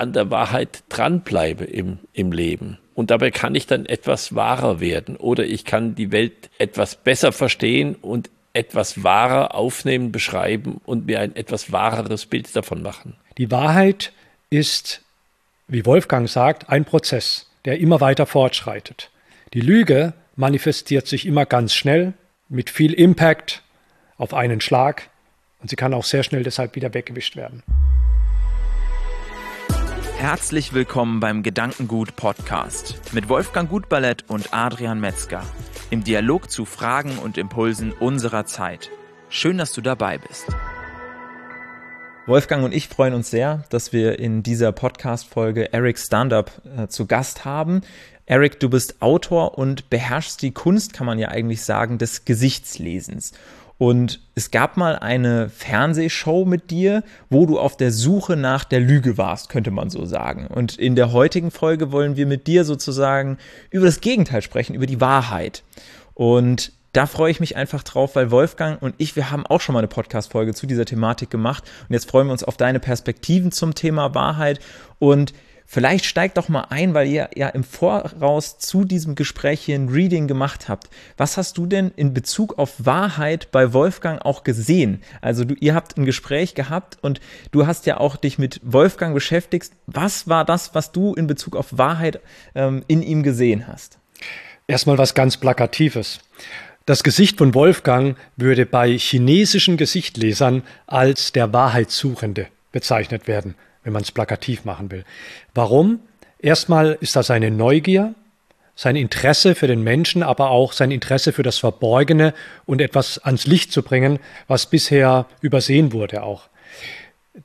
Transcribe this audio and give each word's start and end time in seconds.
an 0.00 0.12
der 0.12 0.30
Wahrheit 0.30 0.82
dranbleibe 0.88 1.64
im, 1.64 1.98
im 2.12 2.32
Leben. 2.32 2.78
Und 2.94 3.10
dabei 3.10 3.30
kann 3.30 3.54
ich 3.54 3.66
dann 3.66 3.86
etwas 3.86 4.34
wahrer 4.34 4.80
werden 4.80 5.16
oder 5.16 5.44
ich 5.44 5.64
kann 5.64 5.94
die 5.94 6.12
Welt 6.12 6.50
etwas 6.58 6.96
besser 6.96 7.32
verstehen 7.32 7.94
und 7.94 8.30
etwas 8.52 9.04
wahrer 9.04 9.54
aufnehmen, 9.54 10.10
beschreiben 10.10 10.80
und 10.84 11.06
mir 11.06 11.20
ein 11.20 11.36
etwas 11.36 11.72
wahreres 11.72 12.26
Bild 12.26 12.54
davon 12.54 12.82
machen. 12.82 13.14
Die 13.38 13.50
Wahrheit 13.50 14.12
ist, 14.50 15.02
wie 15.68 15.86
Wolfgang 15.86 16.28
sagt, 16.28 16.68
ein 16.68 16.84
Prozess, 16.84 17.48
der 17.64 17.78
immer 17.78 18.00
weiter 18.00 18.26
fortschreitet. 18.26 19.10
Die 19.54 19.60
Lüge 19.60 20.12
manifestiert 20.36 21.06
sich 21.06 21.26
immer 21.26 21.46
ganz 21.46 21.74
schnell, 21.74 22.14
mit 22.48 22.68
viel 22.70 22.92
Impact 22.92 23.62
auf 24.18 24.34
einen 24.34 24.60
Schlag 24.60 25.08
und 25.60 25.70
sie 25.70 25.76
kann 25.76 25.94
auch 25.94 26.04
sehr 26.04 26.24
schnell 26.24 26.42
deshalb 26.42 26.74
wieder 26.74 26.92
weggewischt 26.94 27.36
werden. 27.36 27.62
Herzlich 30.20 30.74
willkommen 30.74 31.18
beim 31.18 31.42
Gedankengut 31.42 32.14
Podcast 32.14 33.00
mit 33.14 33.30
Wolfgang 33.30 33.70
Gutballett 33.70 34.28
und 34.28 34.52
Adrian 34.52 35.00
Metzger 35.00 35.42
im 35.88 36.04
Dialog 36.04 36.50
zu 36.50 36.66
Fragen 36.66 37.16
und 37.16 37.38
Impulsen 37.38 37.92
unserer 37.92 38.44
Zeit. 38.44 38.90
Schön, 39.30 39.56
dass 39.56 39.72
du 39.72 39.80
dabei 39.80 40.18
bist. 40.18 40.44
Wolfgang 42.26 42.64
und 42.64 42.74
ich 42.74 42.88
freuen 42.88 43.14
uns 43.14 43.30
sehr, 43.30 43.64
dass 43.70 43.94
wir 43.94 44.18
in 44.18 44.42
dieser 44.42 44.72
Podcast-Folge 44.72 45.72
Eric 45.72 45.98
Standup 45.98 46.52
äh, 46.76 46.88
zu 46.88 47.06
Gast 47.06 47.46
haben. 47.46 47.80
Eric, 48.26 48.60
du 48.60 48.68
bist 48.68 49.00
Autor 49.00 49.56
und 49.56 49.88
beherrschst 49.88 50.42
die 50.42 50.52
Kunst, 50.52 50.92
kann 50.92 51.06
man 51.06 51.18
ja 51.18 51.28
eigentlich 51.28 51.62
sagen, 51.62 51.96
des 51.96 52.26
Gesichtslesens. 52.26 53.32
Und 53.80 54.20
es 54.34 54.50
gab 54.50 54.76
mal 54.76 54.98
eine 54.98 55.48
Fernsehshow 55.48 56.44
mit 56.44 56.70
dir, 56.70 57.02
wo 57.30 57.46
du 57.46 57.58
auf 57.58 57.78
der 57.78 57.92
Suche 57.92 58.36
nach 58.36 58.64
der 58.64 58.78
Lüge 58.78 59.16
warst, 59.16 59.48
könnte 59.48 59.70
man 59.70 59.88
so 59.88 60.04
sagen. 60.04 60.48
Und 60.48 60.76
in 60.76 60.96
der 60.96 61.12
heutigen 61.12 61.50
Folge 61.50 61.90
wollen 61.90 62.14
wir 62.14 62.26
mit 62.26 62.46
dir 62.46 62.66
sozusagen 62.66 63.38
über 63.70 63.86
das 63.86 64.02
Gegenteil 64.02 64.42
sprechen, 64.42 64.74
über 64.74 64.84
die 64.84 65.00
Wahrheit. 65.00 65.62
Und 66.12 66.72
da 66.92 67.06
freue 67.06 67.30
ich 67.30 67.40
mich 67.40 67.56
einfach 67.56 67.82
drauf, 67.82 68.16
weil 68.16 68.30
Wolfgang 68.30 68.82
und 68.82 68.94
ich, 68.98 69.16
wir 69.16 69.30
haben 69.30 69.46
auch 69.46 69.62
schon 69.62 69.72
mal 69.72 69.78
eine 69.78 69.88
Podcast-Folge 69.88 70.52
zu 70.52 70.66
dieser 70.66 70.84
Thematik 70.84 71.30
gemacht. 71.30 71.64
Und 71.88 71.94
jetzt 71.94 72.10
freuen 72.10 72.26
wir 72.26 72.32
uns 72.32 72.44
auf 72.44 72.58
deine 72.58 72.80
Perspektiven 72.80 73.50
zum 73.50 73.74
Thema 73.74 74.14
Wahrheit. 74.14 74.60
Und 74.98 75.32
Vielleicht 75.72 76.04
steigt 76.04 76.36
doch 76.36 76.48
mal 76.48 76.66
ein, 76.70 76.94
weil 76.94 77.06
ihr 77.06 77.30
ja 77.36 77.48
im 77.48 77.62
Voraus 77.62 78.58
zu 78.58 78.84
diesem 78.84 79.14
Gespräch 79.14 79.60
hier 79.60 79.76
ein 79.76 79.88
Reading 79.88 80.26
gemacht 80.26 80.68
habt. 80.68 80.90
Was 81.16 81.36
hast 81.36 81.58
du 81.58 81.64
denn 81.64 81.92
in 81.94 82.12
Bezug 82.12 82.58
auf 82.58 82.84
Wahrheit 82.84 83.52
bei 83.52 83.72
Wolfgang 83.72 84.20
auch 84.24 84.42
gesehen? 84.42 85.00
Also 85.20 85.44
du, 85.44 85.54
ihr 85.60 85.76
habt 85.76 85.96
ein 85.96 86.06
Gespräch 86.06 86.56
gehabt 86.56 86.98
und 87.02 87.20
du 87.52 87.68
hast 87.68 87.86
ja 87.86 87.98
auch 87.98 88.16
dich 88.16 88.36
mit 88.36 88.60
Wolfgang 88.64 89.14
beschäftigt. 89.14 89.70
Was 89.86 90.26
war 90.26 90.44
das, 90.44 90.74
was 90.74 90.90
du 90.90 91.14
in 91.14 91.28
Bezug 91.28 91.54
auf 91.54 91.78
Wahrheit 91.78 92.18
ähm, 92.56 92.82
in 92.88 93.00
ihm 93.00 93.22
gesehen 93.22 93.68
hast? 93.68 94.00
Erstmal 94.66 94.98
was 94.98 95.14
ganz 95.14 95.36
Plakatives. 95.36 96.18
Das 96.84 97.04
Gesicht 97.04 97.38
von 97.38 97.54
Wolfgang 97.54 98.16
würde 98.36 98.66
bei 98.66 98.98
chinesischen 98.98 99.76
Gesichtlesern 99.76 100.64
als 100.88 101.30
der 101.30 101.52
Wahrheitssuchende 101.52 102.48
bezeichnet 102.72 103.28
werden 103.28 103.54
wenn 103.84 103.92
man 103.92 104.02
es 104.02 104.12
plakativ 104.12 104.64
machen 104.64 104.90
will. 104.90 105.04
Warum? 105.54 106.00
Erstmal 106.38 106.96
ist 107.00 107.16
da 107.16 107.22
seine 107.22 107.50
Neugier, 107.50 108.14
sein 108.74 108.96
Interesse 108.96 109.54
für 109.54 109.66
den 109.66 109.82
Menschen, 109.82 110.22
aber 110.22 110.50
auch 110.50 110.72
sein 110.72 110.90
Interesse 110.90 111.32
für 111.32 111.42
das 111.42 111.58
Verborgene 111.58 112.32
und 112.64 112.80
etwas 112.80 113.18
ans 113.18 113.46
Licht 113.46 113.72
zu 113.72 113.82
bringen, 113.82 114.18
was 114.48 114.66
bisher 114.66 115.26
übersehen 115.42 115.92
wurde 115.92 116.22
auch. 116.22 116.48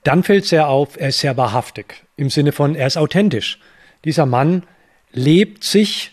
Dann 0.04 0.24
fällt 0.24 0.46
sehr 0.46 0.70
auf, 0.70 0.98
er 0.98 1.10
ist 1.10 1.20
sehr 1.20 1.36
wahrhaftig, 1.38 2.04
im 2.16 2.30
Sinne 2.30 2.52
von, 2.52 2.76
er 2.76 2.88
ist 2.88 2.98
authentisch. 2.98 3.60
Dieser 4.06 4.26
Mann 4.26 4.64
lebt 5.12 5.64
sich 5.64 6.12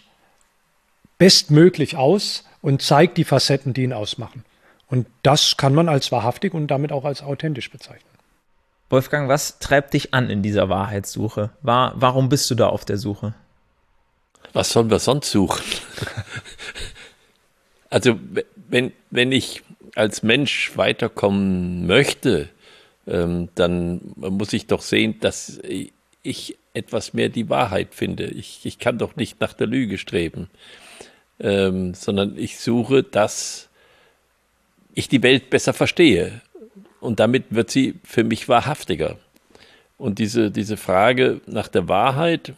bestmöglich 1.19 1.97
aus 1.97 2.45
und 2.61 2.83
zeigt 2.83 3.17
die 3.17 3.25
Facetten, 3.25 3.75
die 3.75 3.84
ihn 3.84 3.93
ausmachen. 3.93 4.44
Und 4.89 5.06
das 5.22 5.56
kann 5.56 5.75
man 5.75 5.89
als 5.89 6.10
wahrhaftig 6.10 6.53
und 6.53 6.66
damit 6.66 6.93
auch 6.93 7.04
als 7.04 7.22
authentisch 7.22 7.71
bezeichnen. 7.71 8.12
Wolfgang, 8.92 9.26
was 9.26 9.58
treibt 9.58 9.94
dich 9.94 10.12
an 10.12 10.28
in 10.28 10.42
dieser 10.42 10.69
Wahrheitssuche? 10.69 11.48
War, 11.62 11.94
warum 11.97 12.28
bist 12.28 12.50
du 12.50 12.54
da 12.54 12.69
auf 12.69 12.84
der 12.84 12.98
Suche? 12.98 13.32
Was 14.53 14.70
sollen 14.70 14.91
wir 14.91 14.98
sonst 14.98 15.30
suchen? 15.30 15.64
also, 17.88 18.20
wenn, 18.69 18.92
wenn 19.08 19.32
ich 19.32 19.62
als 19.94 20.22
Mensch 20.22 20.76
weiterkommen 20.76 21.86
möchte, 21.86 22.50
ähm, 23.06 23.48
dann 23.54 24.12
muss 24.14 24.53
ich 24.53 24.66
doch 24.66 24.82
sehen, 24.82 25.19
dass 25.20 25.59
ich 26.22 26.59
etwas 26.74 27.14
mehr 27.14 27.30
die 27.30 27.48
Wahrheit 27.48 27.94
finde. 27.94 28.26
Ich, 28.26 28.60
ich 28.64 28.78
kann 28.78 28.98
doch 28.98 29.16
nicht 29.16 29.41
nach 29.41 29.54
der 29.54 29.69
Lüge 29.69 29.97
streben, 29.97 30.50
ähm, 31.41 31.94
sondern 31.94 32.36
ich 32.36 32.60
suche, 32.60 33.03
dass 33.03 33.70
ich 34.92 35.09
die 35.09 35.22
Welt 35.22 35.48
besser 35.48 35.72
verstehe 35.72 36.42
und 37.03 37.21
damit 37.21 37.47
wird 37.51 37.71
sie 37.71 37.95
für 38.05 38.25
mich 38.25 38.49
wahrhaftiger. 38.49 39.19
Und 39.99 40.19
diese, 40.19 40.51
diese 40.51 40.77
Frage 40.77 41.41
nach 41.47 41.69
der 41.69 41.89
Wahrheit, 41.89 42.55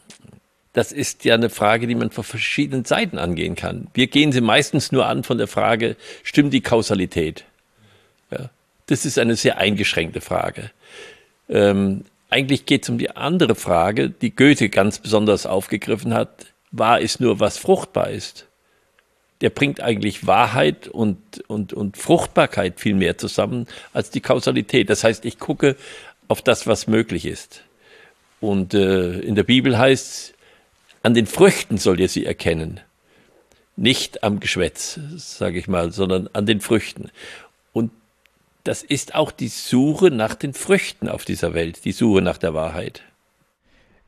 das 0.73 0.93
ist 0.93 1.25
ja 1.25 1.35
eine 1.35 1.51
Frage, 1.51 1.87
die 1.87 1.95
man 1.95 2.11
von 2.11 2.25
verschiedenen 2.25 2.85
Seiten 2.85 3.19
angehen 3.19 3.55
kann. 3.55 3.89
Wir 3.95 4.07
gehen 4.07 4.33
sie 4.33 4.41
meistens 4.41 4.93
nur 4.93 5.07
an 5.07 5.25
von 5.25 5.39
der 5.39 5.47
Frage, 5.47 5.97
stimmt 6.23 6.53
die 6.53 6.61
Kausalität? 6.61 7.45
Ja, 8.31 8.51
das 8.87 9.05
ist 9.07 9.19
eine 9.19 9.37
sehr 9.37 9.59
eingeschränkte 9.59 10.21
Frage. 10.21 10.71
Ähm, 11.49 12.05
eigentlich 12.31 12.67
geht 12.67 12.83
es 12.83 12.89
um 12.89 12.99
die 12.99 13.11
andere 13.11 13.55
Frage, 13.55 14.11
die 14.11 14.35
Goethe 14.35 14.69
ganz 14.69 14.99
besonders 14.99 15.47
aufgegriffen 15.47 16.13
hat. 16.13 16.47
Wahr 16.71 17.01
ist 17.01 17.21
nur, 17.21 17.41
was 17.41 17.59
fruchtbar 17.59 18.11
ist 18.11 18.47
der 19.45 19.51
bringt 19.51 19.83
eigentlich 19.83 20.27
Wahrheit 20.27 20.89
und, 20.89 21.19
und, 21.49 21.75
und 21.75 21.99
Fruchtbarkeit 21.99 22.81
viel 22.81 22.95
mehr 22.95 23.19
zusammen 23.19 23.67
als 23.93 24.09
die 24.09 24.23
Kausalität. 24.23 24.89
Das 24.89 25.05
heißt, 25.05 25.27
ich 25.27 25.39
gucke 25.39 25.77
auf 26.29 26.41
das, 26.41 26.67
was 26.67 26.87
möglich 26.87 27.27
ist. 27.27 27.61
Und 28.41 28.73
äh, 28.73 29.21
in 29.21 29.35
der 29.35 29.43
Bibel 29.43 29.77
heißt 29.77 30.07
es, 30.07 30.35
an 31.03 31.13
den 31.13 31.27
Früchten 31.27 31.77
sollt 31.77 32.01
ihr 32.01 32.09
sie 32.09 32.25
erkennen. 32.25 32.81
Nicht 33.77 34.23
am 34.23 34.41
Geschwätz, 34.41 34.99
sage 35.17 35.59
ich 35.59 35.69
mal, 35.69 35.93
sondern 35.93 36.31
an 36.33 36.47
den 36.47 36.63
Früchten. 36.63 37.11
Und 37.75 37.91
das 38.63 38.83
ist 38.83 39.15
auch 39.15 39.31
die 39.31 39.49
Suche 39.49 40.11
nach 40.11 40.37
den 40.37 40.55
Früchten 40.55 41.07
auf 41.07 41.27
dieser 41.27 41.53
Welt, 41.53 41.85
die 41.85 41.93
Suche 41.93 42.23
nach 42.23 42.39
der 42.39 42.55
Wahrheit. 42.55 43.03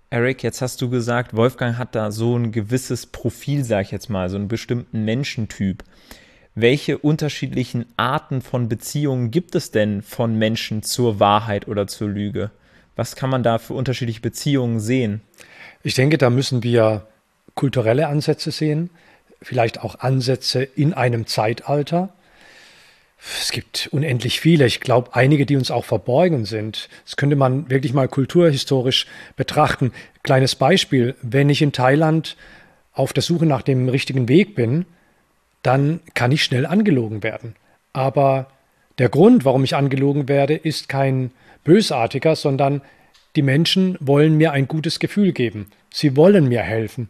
Eric, 0.08 0.44
jetzt 0.44 0.62
hast 0.62 0.80
du 0.80 0.88
gesagt, 0.88 1.34
Wolfgang 1.34 1.78
hat 1.78 1.96
da 1.96 2.12
so 2.12 2.36
ein 2.36 2.52
gewisses 2.52 3.06
Profil, 3.06 3.64
sag 3.64 3.86
ich 3.86 3.90
jetzt 3.90 4.08
mal, 4.08 4.28
so 4.28 4.36
einen 4.36 4.46
bestimmten 4.46 5.04
Menschentyp. 5.04 5.82
Welche 6.54 6.98
unterschiedlichen 6.98 7.86
Arten 7.96 8.40
von 8.40 8.68
Beziehungen 8.68 9.32
gibt 9.32 9.56
es 9.56 9.72
denn 9.72 10.02
von 10.02 10.38
Menschen 10.38 10.84
zur 10.84 11.18
Wahrheit 11.18 11.66
oder 11.66 11.88
zur 11.88 12.08
Lüge? 12.08 12.52
Was 12.94 13.16
kann 13.16 13.30
man 13.30 13.42
da 13.42 13.58
für 13.58 13.74
unterschiedliche 13.74 14.20
Beziehungen 14.20 14.78
sehen? 14.78 15.22
Ich 15.82 15.94
denke, 15.94 16.18
da 16.18 16.30
müssen 16.30 16.62
wir 16.62 17.08
kulturelle 17.56 18.06
Ansätze 18.06 18.52
sehen, 18.52 18.90
vielleicht 19.42 19.80
auch 19.80 19.98
Ansätze 19.98 20.62
in 20.62 20.94
einem 20.94 21.26
Zeitalter. 21.26 22.10
Es 23.18 23.50
gibt 23.50 23.88
unendlich 23.92 24.40
viele. 24.40 24.66
Ich 24.66 24.80
glaube, 24.80 25.10
einige, 25.14 25.46
die 25.46 25.56
uns 25.56 25.70
auch 25.70 25.84
verborgen 25.84 26.44
sind. 26.44 26.88
Das 27.04 27.16
könnte 27.16 27.36
man 27.36 27.70
wirklich 27.70 27.92
mal 27.92 28.08
kulturhistorisch 28.08 29.06
betrachten. 29.36 29.92
Kleines 30.22 30.54
Beispiel. 30.54 31.14
Wenn 31.22 31.48
ich 31.48 31.62
in 31.62 31.72
Thailand 31.72 32.36
auf 32.92 33.12
der 33.12 33.22
Suche 33.22 33.46
nach 33.46 33.62
dem 33.62 33.88
richtigen 33.88 34.28
Weg 34.28 34.54
bin, 34.54 34.86
dann 35.62 36.00
kann 36.14 36.32
ich 36.32 36.44
schnell 36.44 36.66
angelogen 36.66 37.22
werden. 37.22 37.56
Aber 37.92 38.50
der 38.98 39.08
Grund, 39.08 39.44
warum 39.44 39.64
ich 39.64 39.74
angelogen 39.74 40.28
werde, 40.28 40.54
ist 40.54 40.88
kein 40.88 41.30
bösartiger, 41.64 42.36
sondern 42.36 42.82
die 43.34 43.42
Menschen 43.42 43.98
wollen 44.00 44.36
mir 44.36 44.52
ein 44.52 44.68
gutes 44.68 44.98
Gefühl 44.98 45.32
geben. 45.32 45.70
Sie 45.92 46.16
wollen 46.16 46.48
mir 46.48 46.62
helfen. 46.62 47.08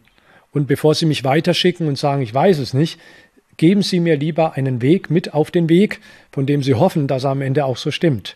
Und 0.51 0.67
bevor 0.67 0.95
sie 0.95 1.05
mich 1.05 1.23
weiterschicken 1.23 1.87
und 1.87 1.97
sagen, 1.97 2.21
ich 2.21 2.33
weiß 2.33 2.57
es 2.59 2.73
nicht, 2.73 2.99
geben 3.57 3.81
Sie 3.81 3.99
mir 3.99 4.15
lieber 4.15 4.53
einen 4.53 4.81
Weg 4.81 5.09
mit 5.09 5.33
auf 5.33 5.51
den 5.51 5.67
Weg, 5.69 5.99
von 6.31 6.45
dem 6.45 6.63
Sie 6.63 6.75
hoffen, 6.75 7.07
dass 7.07 7.23
er 7.23 7.31
am 7.31 7.41
Ende 7.41 7.65
auch 7.65 7.77
so 7.77 7.91
stimmt. 7.91 8.35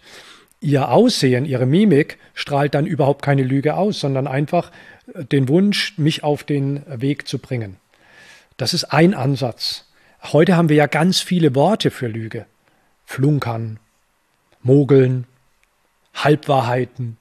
Ihr 0.60 0.90
Aussehen, 0.90 1.46
Ihre 1.46 1.66
Mimik 1.66 2.18
strahlt 2.34 2.76
dann 2.76 2.86
überhaupt 2.86 3.24
keine 3.24 3.44
Lüge 3.44 3.76
aus, 3.76 4.00
sondern 4.00 4.28
einfach 4.28 4.72
äh, 5.14 5.26
den 5.26 5.48
Wunsch, 5.50 5.98
mich 5.98 6.24
auf 6.24 6.44
den 6.44 6.84
Weg 6.88 7.28
zu 7.28 7.40
bringen. 7.40 7.78
Das 8.58 8.74
ist 8.74 8.86
ein 8.86 9.14
Ansatz. 9.14 9.86
Heute 10.22 10.56
haben 10.56 10.70
wir 10.70 10.76
ja 10.76 10.86
ganz 10.86 11.20
viele 11.20 11.56
Worte 11.56 11.90
für 11.90 12.08
Lüge. 12.08 12.46
Flunkern, 13.06 13.80
Mogeln, 14.62 15.26
Halbwahrheiten, 16.14 17.18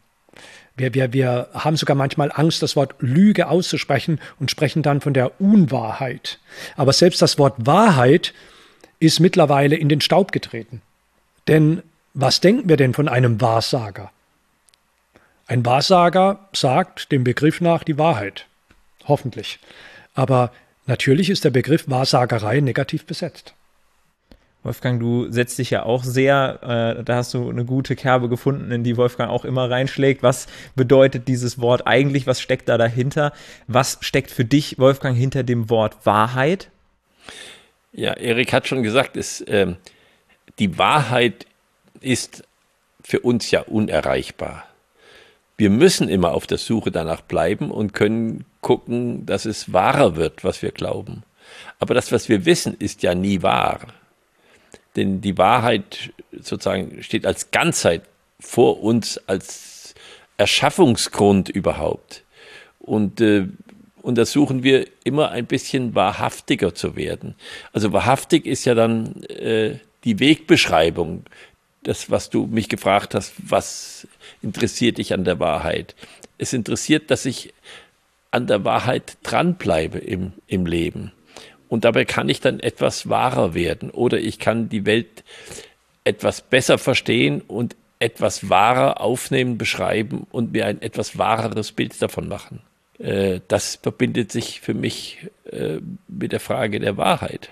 wir, 0.80 0.94
wir, 0.94 1.12
wir 1.12 1.48
haben 1.52 1.76
sogar 1.76 1.94
manchmal 1.94 2.32
Angst, 2.34 2.62
das 2.62 2.74
Wort 2.74 2.94
Lüge 3.00 3.48
auszusprechen 3.48 4.18
und 4.40 4.50
sprechen 4.50 4.82
dann 4.82 5.00
von 5.00 5.14
der 5.14 5.40
Unwahrheit. 5.40 6.38
Aber 6.76 6.92
selbst 6.92 7.22
das 7.22 7.38
Wort 7.38 7.54
Wahrheit 7.58 8.32
ist 8.98 9.20
mittlerweile 9.20 9.76
in 9.76 9.88
den 9.88 10.00
Staub 10.00 10.32
getreten. 10.32 10.82
Denn 11.48 11.82
was 12.14 12.40
denken 12.40 12.68
wir 12.68 12.76
denn 12.76 12.94
von 12.94 13.08
einem 13.08 13.40
Wahrsager? 13.40 14.10
Ein 15.46 15.64
Wahrsager 15.66 16.48
sagt 16.52 17.12
dem 17.12 17.24
Begriff 17.24 17.60
nach 17.60 17.84
die 17.84 17.98
Wahrheit. 17.98 18.46
Hoffentlich. 19.06 19.58
Aber 20.14 20.52
natürlich 20.86 21.30
ist 21.30 21.44
der 21.44 21.50
Begriff 21.50 21.88
Wahrsagerei 21.88 22.60
negativ 22.60 23.04
besetzt. 23.04 23.54
Wolfgang, 24.62 25.00
du 25.00 25.30
setzt 25.30 25.58
dich 25.58 25.70
ja 25.70 25.84
auch 25.84 26.04
sehr, 26.04 26.96
äh, 26.98 27.02
da 27.02 27.16
hast 27.16 27.32
du 27.32 27.48
eine 27.48 27.64
gute 27.64 27.96
Kerbe 27.96 28.28
gefunden, 28.28 28.70
in 28.70 28.84
die 28.84 28.98
Wolfgang 28.98 29.30
auch 29.30 29.46
immer 29.46 29.70
reinschlägt. 29.70 30.22
Was 30.22 30.48
bedeutet 30.76 31.28
dieses 31.28 31.60
Wort 31.60 31.86
eigentlich? 31.86 32.26
Was 32.26 32.42
steckt 32.42 32.68
da 32.68 32.76
dahinter? 32.76 33.32
Was 33.68 33.98
steckt 34.02 34.30
für 34.30 34.44
dich, 34.44 34.78
Wolfgang, 34.78 35.16
hinter 35.16 35.44
dem 35.44 35.70
Wort 35.70 36.04
Wahrheit? 36.04 36.70
Ja, 37.92 38.12
Erik 38.12 38.52
hat 38.52 38.68
schon 38.68 38.82
gesagt, 38.82 39.16
es, 39.16 39.40
äh, 39.40 39.74
die 40.58 40.76
Wahrheit 40.78 41.46
ist 42.00 42.44
für 43.02 43.20
uns 43.20 43.50
ja 43.50 43.62
unerreichbar. 43.62 44.64
Wir 45.56 45.70
müssen 45.70 46.08
immer 46.08 46.32
auf 46.32 46.46
der 46.46 46.58
Suche 46.58 46.90
danach 46.90 47.22
bleiben 47.22 47.70
und 47.70 47.94
können 47.94 48.44
gucken, 48.60 49.24
dass 49.26 49.46
es 49.46 49.72
wahrer 49.72 50.16
wird, 50.16 50.44
was 50.44 50.62
wir 50.62 50.70
glauben. 50.70 51.22
Aber 51.78 51.94
das, 51.94 52.12
was 52.12 52.28
wir 52.28 52.44
wissen, 52.44 52.74
ist 52.78 53.02
ja 53.02 53.14
nie 53.14 53.42
wahr. 53.42 53.80
Denn 55.00 55.22
die 55.22 55.38
Wahrheit 55.38 56.12
sozusagen 56.30 57.02
steht 57.02 57.24
als 57.24 57.52
Ganzheit 57.52 58.02
vor 58.38 58.82
uns, 58.82 59.16
als 59.26 59.94
Erschaffungsgrund 60.36 61.48
überhaupt. 61.48 62.22
Und 62.80 63.18
äh, 63.22 63.46
untersuchen 64.02 64.62
wir 64.62 64.86
immer 65.02 65.30
ein 65.30 65.46
bisschen 65.46 65.94
wahrhaftiger 65.94 66.74
zu 66.74 66.96
werden. 66.96 67.34
Also 67.72 67.94
wahrhaftig 67.94 68.44
ist 68.44 68.66
ja 68.66 68.74
dann 68.74 69.22
äh, 69.24 69.78
die 70.04 70.18
Wegbeschreibung, 70.18 71.24
das, 71.82 72.10
was 72.10 72.28
du 72.28 72.46
mich 72.46 72.68
gefragt 72.68 73.14
hast, 73.14 73.32
was 73.38 74.06
interessiert 74.42 74.98
dich 74.98 75.14
an 75.14 75.24
der 75.24 75.40
Wahrheit? 75.40 75.94
Es 76.36 76.52
interessiert, 76.52 77.10
dass 77.10 77.24
ich 77.24 77.54
an 78.32 78.46
der 78.46 78.66
Wahrheit 78.66 79.16
dranbleibe 79.22 79.96
im, 79.96 80.34
im 80.46 80.66
Leben. 80.66 81.12
Und 81.70 81.84
dabei 81.84 82.04
kann 82.04 82.28
ich 82.28 82.40
dann 82.40 82.58
etwas 82.58 83.08
wahrer 83.08 83.54
werden 83.54 83.90
oder 83.90 84.18
ich 84.18 84.40
kann 84.40 84.68
die 84.68 84.86
Welt 84.86 85.22
etwas 86.02 86.40
besser 86.40 86.78
verstehen 86.78 87.42
und 87.46 87.76
etwas 88.00 88.50
wahrer 88.50 89.00
aufnehmen, 89.00 89.56
beschreiben 89.56 90.26
und 90.32 90.52
mir 90.52 90.66
ein 90.66 90.82
etwas 90.82 91.16
wahreres 91.16 91.70
Bild 91.70 92.02
davon 92.02 92.26
machen. 92.26 92.60
Äh, 92.98 93.38
das 93.46 93.76
verbindet 93.76 94.32
sich 94.32 94.60
für 94.60 94.74
mich 94.74 95.28
äh, 95.50 95.78
mit 96.08 96.32
der 96.32 96.40
Frage 96.40 96.80
der 96.80 96.96
Wahrheit. 96.96 97.50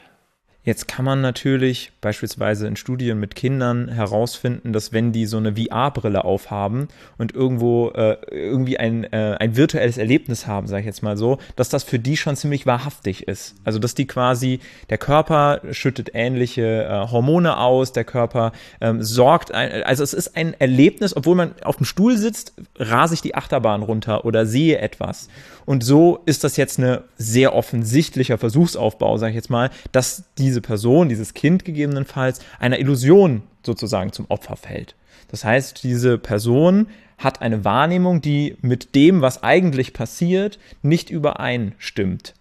Jetzt 0.64 0.86
kann 0.86 1.04
man 1.04 1.22
natürlich 1.22 1.92
beispielsweise 2.02 2.66
in 2.66 2.76
Studien 2.76 3.18
mit 3.18 3.34
Kindern 3.34 3.88
herausfinden, 3.88 4.74
dass 4.74 4.92
wenn 4.92 5.12
die 5.12 5.24
so 5.24 5.38
eine 5.38 5.54
VR-Brille 5.56 6.24
aufhaben 6.24 6.88
und 7.16 7.32
irgendwo 7.32 7.88
äh, 7.90 8.18
irgendwie 8.30 8.78
ein, 8.78 9.04
äh, 9.04 9.36
ein 9.38 9.56
virtuelles 9.56 9.96
Erlebnis 9.96 10.46
haben, 10.46 10.66
sage 10.66 10.80
ich 10.80 10.86
jetzt 10.86 11.02
mal 11.02 11.16
so, 11.16 11.38
dass 11.56 11.70
das 11.70 11.84
für 11.84 11.98
die 11.98 12.18
schon 12.18 12.36
ziemlich 12.36 12.66
wahrhaftig 12.66 13.26
ist. 13.28 13.54
Also 13.64 13.78
dass 13.78 13.94
die 13.94 14.06
quasi, 14.06 14.60
der 14.90 14.98
Körper 14.98 15.62
schüttet 15.70 16.10
ähnliche 16.12 16.84
äh, 16.84 17.10
Hormone 17.10 17.56
aus, 17.56 17.92
der 17.92 18.04
Körper 18.04 18.52
ähm, 18.80 19.02
sorgt, 19.02 19.52
ein, 19.52 19.84
also 19.84 20.02
es 20.02 20.12
ist 20.12 20.36
ein 20.36 20.54
Erlebnis, 20.58 21.16
obwohl 21.16 21.36
man 21.36 21.54
auf 21.62 21.76
dem 21.76 21.86
Stuhl 21.86 22.18
sitzt, 22.18 22.52
rase 22.76 23.14
ich 23.14 23.22
die 23.22 23.34
Achterbahn 23.34 23.82
runter 23.82 24.24
oder 24.26 24.44
sehe 24.44 24.78
etwas. 24.78 25.28
Und 25.68 25.84
so 25.84 26.20
ist 26.24 26.44
das 26.44 26.56
jetzt 26.56 26.78
ein 26.78 27.00
sehr 27.18 27.54
offensichtlicher 27.54 28.38
Versuchsaufbau, 28.38 29.18
sage 29.18 29.32
ich 29.32 29.36
jetzt 29.36 29.50
mal, 29.50 29.68
dass 29.92 30.24
diese 30.38 30.57
diese 30.58 30.66
Person, 30.66 31.08
dieses 31.08 31.34
Kind 31.34 31.64
gegebenenfalls, 31.64 32.40
einer 32.58 32.78
Illusion 32.78 33.42
sozusagen 33.64 34.12
zum 34.12 34.26
Opfer 34.28 34.56
fällt. 34.56 34.94
Das 35.30 35.44
heißt, 35.44 35.84
diese 35.84 36.18
Person 36.18 36.88
hat 37.16 37.42
eine 37.42 37.64
Wahrnehmung, 37.64 38.20
die 38.20 38.56
mit 38.60 38.94
dem, 38.94 39.20
was 39.20 39.42
eigentlich 39.42 39.92
passiert, 39.92 40.58
nicht 40.82 41.10
übereinstimmt. 41.10 42.34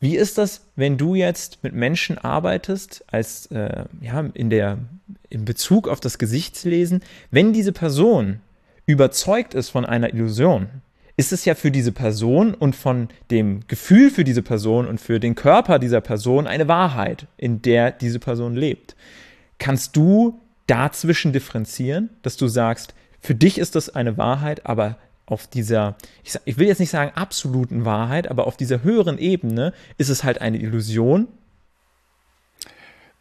Wie 0.00 0.16
ist 0.16 0.38
das, 0.38 0.62
wenn 0.76 0.96
du 0.96 1.14
jetzt 1.14 1.62
mit 1.62 1.74
Menschen 1.74 2.18
arbeitest, 2.18 3.04
als 3.08 3.46
äh, 3.46 3.84
ja, 4.00 4.20
in 4.34 4.48
der 4.48 4.78
in 5.28 5.44
Bezug 5.44 5.88
auf 5.88 6.00
das 6.00 6.18
Gesichtslesen, 6.18 7.02
wenn 7.30 7.52
diese 7.52 7.72
Person 7.72 8.40
überzeugt 8.86 9.54
ist 9.54 9.70
von 9.70 9.84
einer 9.84 10.14
Illusion, 10.14 10.68
ist 11.18 11.32
es 11.32 11.44
ja 11.44 11.56
für 11.56 11.72
diese 11.72 11.90
Person 11.90 12.54
und 12.54 12.76
von 12.76 13.08
dem 13.32 13.66
Gefühl 13.66 14.08
für 14.10 14.22
diese 14.22 14.40
Person 14.40 14.86
und 14.86 15.00
für 15.00 15.18
den 15.18 15.34
Körper 15.34 15.80
dieser 15.80 16.00
Person 16.00 16.46
eine 16.46 16.68
Wahrheit, 16.68 17.26
in 17.36 17.60
der 17.60 17.90
diese 17.90 18.20
Person 18.20 18.54
lebt. 18.54 18.94
Kannst 19.58 19.96
du 19.96 20.40
dazwischen 20.68 21.32
differenzieren, 21.32 22.10
dass 22.22 22.36
du 22.36 22.46
sagst, 22.46 22.94
für 23.20 23.34
dich 23.34 23.58
ist 23.58 23.74
das 23.74 23.90
eine 23.90 24.16
Wahrheit, 24.16 24.64
aber 24.64 24.96
auf 25.26 25.48
dieser, 25.48 25.96
ich, 26.22 26.30
sag, 26.30 26.42
ich 26.44 26.56
will 26.56 26.68
jetzt 26.68 26.78
nicht 26.78 26.90
sagen 26.90 27.10
absoluten 27.16 27.84
Wahrheit, 27.84 28.30
aber 28.30 28.46
auf 28.46 28.56
dieser 28.56 28.84
höheren 28.84 29.18
Ebene 29.18 29.72
ist 29.98 30.10
es 30.10 30.22
halt 30.22 30.40
eine 30.40 30.58
Illusion? 30.58 31.26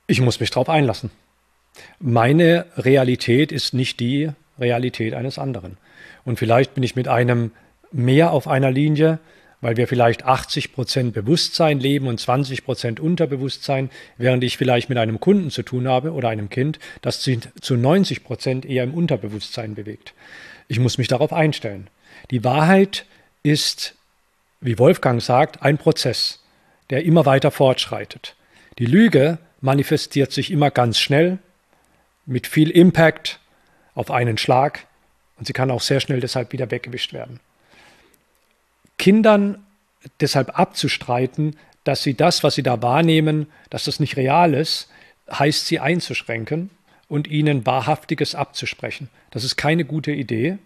Ich 0.06 0.22
muss 0.22 0.40
mich 0.40 0.52
darauf 0.52 0.70
einlassen. 0.70 1.10
Meine 2.00 2.68
Realität 2.78 3.52
ist 3.52 3.74
nicht 3.74 4.00
die 4.00 4.30
Realität 4.60 5.16
eines 5.16 5.40
anderen. 5.40 5.78
Und 6.26 6.38
vielleicht 6.38 6.76
bin 6.76 6.84
ich 6.84 6.96
mit 6.96 7.08
einem 7.08 7.52
mehr 7.92 8.32
auf 8.32 8.48
einer 8.48 8.72
Linie, 8.72 9.20
weil 9.62 9.78
wir 9.78 9.88
vielleicht 9.88 10.24
80 10.24 10.74
Prozent 10.74 11.14
Bewusstsein 11.14 11.80
leben 11.80 12.08
und 12.08 12.20
20 12.20 12.64
Prozent 12.64 13.00
Unterbewusstsein, 13.00 13.90
während 14.18 14.44
ich 14.44 14.58
vielleicht 14.58 14.90
mit 14.90 14.98
einem 14.98 15.20
Kunden 15.20 15.50
zu 15.50 15.64
tun 15.64 15.88
habe 15.88 16.14
oder 16.14 16.30
einem 16.30 16.50
Kind, 16.50 16.80
das 17.02 17.24
sich 17.24 17.40
zu 17.62 17.76
90 17.76 18.24
Prozent 18.24 18.66
eher 18.66 18.84
im 18.84 18.94
Unterbewusstsein 18.94 19.76
bewegt. 19.76 20.14
Ich 20.68 20.80
muss 20.80 20.98
mich 20.98 21.08
darauf 21.08 21.34
einstellen. 21.34 21.90
Die 22.30 22.44
Wahrheit 22.44 23.06
ist, 23.42 23.96
wie 24.62 24.78
Wolfgang 24.78 25.22
sagt, 25.22 25.64
ein 25.64 25.78
Prozess, 25.78 26.44
der 26.90 27.04
immer 27.04 27.26
weiter 27.26 27.52
fortschreitet. 27.52 28.36
Die 28.80 28.86
Lüge 28.86 29.40
manifestiert 29.62 30.32
sich 30.32 30.52
immer 30.52 30.72
ganz 30.72 31.00
schnell, 31.00 31.40
mit 32.26 32.46
viel 32.46 32.70
Impact 32.70 33.40
auf 33.96 34.12
einen 34.12 34.38
Schlag 34.38 34.86
und 35.38 35.48
sie 35.48 35.54
kann 35.54 35.72
auch 35.72 35.82
sehr 35.82 36.00
schnell 36.00 36.20
deshalb 36.20 36.52
wieder 36.52 36.70
weggewischt 36.70 37.14
werden. 37.14 37.40
Kindern 38.98 39.64
deshalb 40.20 40.58
abzustreiten, 40.58 41.56
dass 41.84 42.04
sie 42.04 42.16
das, 42.16 42.44
was 42.44 42.56
sie 42.56 42.64
da 42.64 42.82
wahrnehmen, 42.82 43.48
dass 43.70 43.86
das 43.86 44.00
nicht 44.00 44.18
real 44.18 44.54
ist, 44.54 44.90
heißt 45.32 45.68
sie 45.68 45.80
einzuschränken 45.80 46.70
und 47.08 47.28
ihnen 47.28 47.66
Wahrhaftiges 47.66 48.36
abzusprechen. 48.36 49.10
Das 49.32 49.44
ist 49.44 49.56
keine 49.56 49.86
gute 49.86 50.12
Idee, 50.12 50.58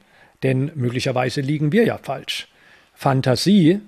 denn 0.44 0.72
möglicherweise 0.76 1.42
liegen 1.42 1.72
wir 1.72 1.86
ja 1.86 1.98
falsch. 1.98 2.48
Fantasie 2.94 3.82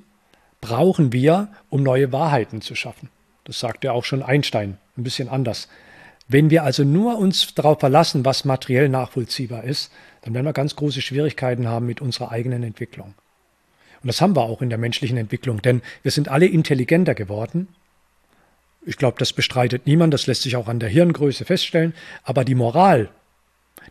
brauchen 0.62 1.12
wir, 1.12 1.50
um 1.70 1.84
neue 1.84 2.12
Wahrheiten 2.12 2.62
zu 2.62 2.76
schaffen. 2.76 3.10
Das 3.44 3.60
sagte 3.60 3.92
auch 3.92 4.06
schon 4.06 4.24
Einstein, 4.24 4.78
ein 4.98 5.04
bisschen 5.04 5.30
anders. 5.30 5.68
Wenn 6.28 6.50
wir 6.50 6.64
also 6.64 6.84
nur 6.84 7.18
uns 7.18 7.54
darauf 7.54 7.80
verlassen, 7.80 8.24
was 8.24 8.46
materiell 8.46 8.88
nachvollziehbar 8.88 9.66
ist, 9.66 9.92
dann 10.22 10.34
werden 10.34 10.46
wir 10.46 10.54
ganz 10.54 10.76
große 10.76 11.02
Schwierigkeiten 11.02 11.68
haben 11.68 11.86
mit 11.86 12.00
unserer 12.00 12.32
eigenen 12.32 12.64
Entwicklung. 12.64 13.14
Und 14.04 14.08
das 14.08 14.20
haben 14.20 14.36
wir 14.36 14.44
auch 14.44 14.62
in 14.62 14.70
der 14.70 14.78
menschlichen 14.78 15.18
Entwicklung, 15.18 15.62
denn 15.62 15.82
wir 16.02 16.12
sind 16.12 16.28
alle 16.28 16.46
intelligenter 16.46 17.16
geworden. 17.16 17.70
Ich 18.86 18.98
glaube, 18.98 19.18
das 19.18 19.32
bestreitet 19.32 19.88
niemand, 19.88 20.14
das 20.14 20.28
lässt 20.28 20.42
sich 20.42 20.58
auch 20.58 20.68
an 20.68 20.82
der 20.82 20.90
Hirngröße 20.90 21.46
feststellen. 21.46 21.94
Aber 22.24 22.44
die 22.44 22.56
Moral, 22.56 23.10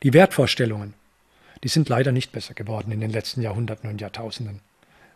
die 0.03 0.13
Wertvorstellungen, 0.13 0.93
die 1.65 1.69
sind 1.69 1.89
leider 1.89 2.13
nicht 2.13 2.31
besser 2.31 2.53
geworden 2.53 2.93
in 2.93 3.01
den 3.01 3.11
letzten 3.11 3.41
Jahrhunderten 3.41 3.89
und 3.89 4.03
Jahrtausenden. 4.03 4.61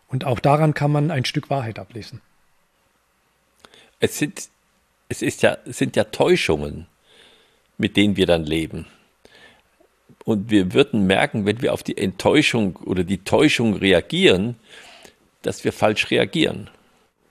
Und 0.09 0.25
auch 0.25 0.41
daran 0.41 0.73
kann 0.73 0.93
man 0.93 1.11
ein 1.11 1.27
Stück 1.27 1.51
Wahrheit 1.51 1.79
ablesen. 1.79 2.23
Es 4.01 4.19
sind, 4.19 4.49
es 5.11 5.21
ist 5.21 5.43
ja, 5.43 5.59
es 5.67 5.77
sind 5.77 5.95
ja 5.97 6.05
Täuschungen, 6.05 6.87
mit 7.77 7.99
denen 7.99 8.17
wir 8.17 8.27
dann 8.27 8.45
leben. 8.45 8.87
Und 10.25 10.51
wir 10.51 10.73
würden 10.73 11.07
merken, 11.07 11.45
wenn 11.45 11.61
wir 11.61 11.73
auf 11.73 11.83
die 11.83 11.99
Enttäuschung 11.99 12.77
oder 12.77 13.05
die 13.05 13.19
Täuschung 13.19 13.75
reagieren, 13.75 14.57
dass 15.47 15.65
wir 15.65 15.73
falsch 15.73 16.11
reagieren. 16.11 16.69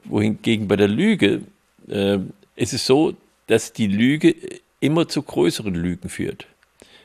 Wohingegen 0.06 0.68
bei 0.68 0.78
der 0.78 0.88
Lüge 0.88 1.42
äh, 1.90 2.20
ist 2.56 2.74
es 2.74 2.86
so, 2.86 3.14
dass 3.48 3.74
die 3.74 3.88
Lüge 3.88 4.36
immer 4.80 5.08
zu 5.08 5.22
größeren 5.22 5.76
Lügen 5.76 6.10
führt. 6.10 6.48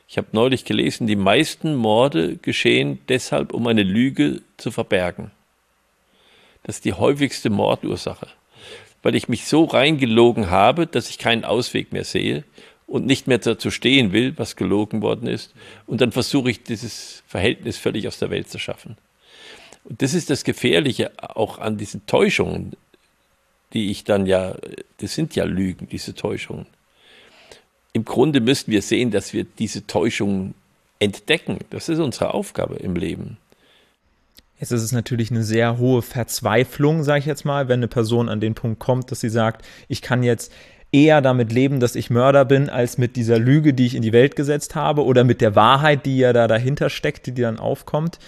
Ich 0.06 0.18
habe 0.18 0.28
neulich 0.32 0.64
gelesen, 0.64 1.06
die 1.06 1.16
meisten 1.16 1.74
Morde 1.74 2.36
geschehen 2.36 3.00
deshalb, 3.08 3.52
um 3.52 3.66
eine 3.66 3.82
Lüge 3.82 4.42
zu 4.56 4.70
verbergen. 4.70 5.30
Das 6.62 6.76
ist 6.76 6.84
die 6.84 6.92
häufigste 6.92 7.50
Mordursache, 7.50 8.28
weil 9.02 9.14
ich 9.14 9.28
mich 9.28 9.46
so 9.46 9.64
reingelogen 9.64 10.50
habe, 10.50 10.86
dass 10.86 11.10
ich 11.10 11.18
keinen 11.18 11.44
Ausweg 11.44 11.92
mehr 11.92 12.04
sehe 12.04 12.44
und 12.86 13.06
nicht 13.06 13.26
mehr 13.26 13.38
dazu 13.38 13.70
stehen 13.70 14.12
will, 14.12 14.34
was 14.36 14.56
gelogen 14.56 15.00
worden 15.00 15.28
ist. 15.28 15.54
Und 15.86 16.00
dann 16.00 16.12
versuche 16.12 16.50
ich 16.50 16.62
dieses 16.62 17.22
Verhältnis 17.26 17.78
völlig 17.78 18.06
aus 18.06 18.18
der 18.18 18.30
Welt 18.30 18.48
zu 18.48 18.58
schaffen. 18.58 18.96
Und 19.84 20.02
das 20.02 20.14
ist 20.14 20.30
das 20.30 20.44
Gefährliche 20.44 21.12
auch 21.18 21.58
an 21.58 21.78
diesen 21.78 22.06
Täuschungen, 22.06 22.72
die 23.72 23.90
ich 23.90 24.04
dann 24.04 24.26
ja, 24.26 24.56
das 24.98 25.14
sind 25.14 25.34
ja 25.36 25.44
Lügen, 25.44 25.88
diese 25.88 26.14
Täuschungen. 26.14 26.66
Im 27.92 28.04
Grunde 28.04 28.40
müssen 28.40 28.70
wir 28.70 28.82
sehen, 28.82 29.10
dass 29.10 29.32
wir 29.32 29.44
diese 29.44 29.86
Täuschungen 29.86 30.54
entdecken. 30.98 31.58
Das 31.70 31.88
ist 31.88 31.98
unsere 31.98 32.34
Aufgabe 32.34 32.76
im 32.76 32.94
Leben. 32.94 33.38
Jetzt 34.60 34.72
ist 34.72 34.82
es 34.82 34.92
natürlich 34.92 35.30
eine 35.30 35.42
sehr 35.42 35.78
hohe 35.78 36.02
Verzweiflung, 36.02 37.02
sage 37.02 37.20
ich 37.20 37.26
jetzt 37.26 37.46
mal, 37.46 37.68
wenn 37.68 37.80
eine 37.80 37.88
Person 37.88 38.28
an 38.28 38.40
den 38.40 38.54
Punkt 38.54 38.78
kommt, 38.78 39.10
dass 39.10 39.20
sie 39.20 39.30
sagt, 39.30 39.64
ich 39.88 40.02
kann 40.02 40.22
jetzt 40.22 40.52
eher 40.92 41.22
damit 41.22 41.50
leben, 41.52 41.80
dass 41.80 41.94
ich 41.94 42.10
Mörder 42.10 42.44
bin, 42.44 42.68
als 42.68 42.98
mit 42.98 43.16
dieser 43.16 43.38
Lüge, 43.38 43.72
die 43.72 43.86
ich 43.86 43.94
in 43.94 44.02
die 44.02 44.12
Welt 44.12 44.36
gesetzt 44.36 44.74
habe 44.74 45.04
oder 45.04 45.24
mit 45.24 45.40
der 45.40 45.56
Wahrheit, 45.56 46.04
die 46.04 46.18
ja 46.18 46.32
da 46.32 46.46
dahinter 46.46 46.90
steckt, 46.90 47.26
die 47.26 47.34
dann 47.34 47.58
aufkommt. 47.58 48.18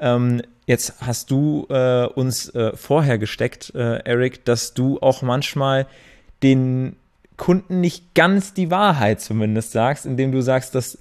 Ähm, 0.00 0.42
jetzt 0.66 0.94
hast 1.00 1.30
du 1.30 1.66
äh, 1.70 2.06
uns 2.06 2.48
äh, 2.54 2.76
vorher 2.76 3.18
gesteckt, 3.18 3.72
äh, 3.74 3.98
Eric, 4.04 4.44
dass 4.44 4.74
du 4.74 4.98
auch 5.00 5.22
manchmal 5.22 5.86
den 6.42 6.96
Kunden 7.36 7.80
nicht 7.80 8.14
ganz 8.14 8.54
die 8.54 8.70
Wahrheit 8.70 9.20
zumindest 9.20 9.72
sagst, 9.72 10.06
indem 10.06 10.32
du 10.32 10.42
sagst, 10.42 10.74
dass 10.74 10.98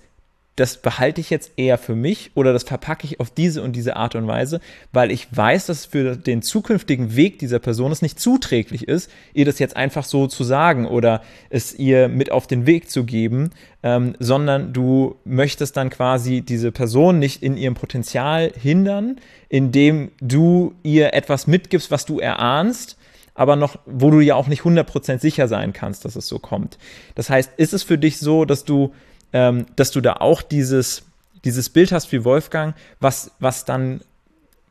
das 0.57 0.77
behalte 0.77 1.21
ich 1.21 1.29
jetzt 1.29 1.53
eher 1.55 1.77
für 1.77 1.95
mich 1.95 2.31
oder 2.35 2.51
das 2.51 2.63
verpacke 2.63 3.05
ich 3.05 3.19
auf 3.19 3.31
diese 3.31 3.63
und 3.63 3.73
diese 3.73 3.95
Art 3.95 4.15
und 4.15 4.27
Weise, 4.27 4.59
weil 4.91 5.09
ich 5.09 5.27
weiß, 5.35 5.67
dass 5.67 5.85
für 5.85 6.17
den 6.17 6.41
zukünftigen 6.41 7.15
Weg 7.15 7.39
dieser 7.39 7.59
Person 7.59 7.91
es 7.91 8.01
nicht 8.01 8.19
zuträglich 8.19 8.87
ist, 8.87 9.09
ihr 9.33 9.45
das 9.45 9.59
jetzt 9.59 9.77
einfach 9.77 10.03
so 10.03 10.27
zu 10.27 10.43
sagen 10.43 10.85
oder 10.85 11.21
es 11.49 11.73
ihr 11.73 12.09
mit 12.09 12.31
auf 12.31 12.47
den 12.47 12.65
Weg 12.65 12.89
zu 12.89 13.05
geben, 13.05 13.51
ähm, 13.81 14.15
sondern 14.19 14.73
du 14.73 15.15
möchtest 15.23 15.77
dann 15.77 15.89
quasi 15.89 16.41
diese 16.41 16.71
Person 16.73 17.17
nicht 17.17 17.41
in 17.41 17.55
ihrem 17.55 17.75
Potenzial 17.75 18.51
hindern, 18.53 19.17
indem 19.47 20.11
du 20.19 20.73
ihr 20.83 21.13
etwas 21.13 21.47
mitgibst, 21.47 21.91
was 21.91 22.05
du 22.05 22.19
erahnst, 22.19 22.97
aber 23.33 23.55
noch, 23.55 23.79
wo 23.85 24.11
du 24.11 24.19
ja 24.19 24.35
auch 24.35 24.47
nicht 24.47 24.63
100% 24.63 25.19
sicher 25.19 25.47
sein 25.47 25.71
kannst, 25.71 26.03
dass 26.03 26.17
es 26.17 26.27
so 26.27 26.39
kommt. 26.39 26.77
Das 27.15 27.29
heißt, 27.29 27.51
ist 27.55 27.73
es 27.73 27.83
für 27.83 27.97
dich 27.97 28.19
so, 28.19 28.43
dass 28.43 28.65
du 28.65 28.91
ähm, 29.33 29.65
dass 29.75 29.91
du 29.91 30.01
da 30.01 30.13
auch 30.13 30.41
dieses, 30.41 31.03
dieses 31.43 31.69
Bild 31.69 31.91
hast 31.91 32.11
wie 32.11 32.23
Wolfgang, 32.23 32.75
was, 32.99 33.31
was 33.39 33.65
dann, 33.65 34.01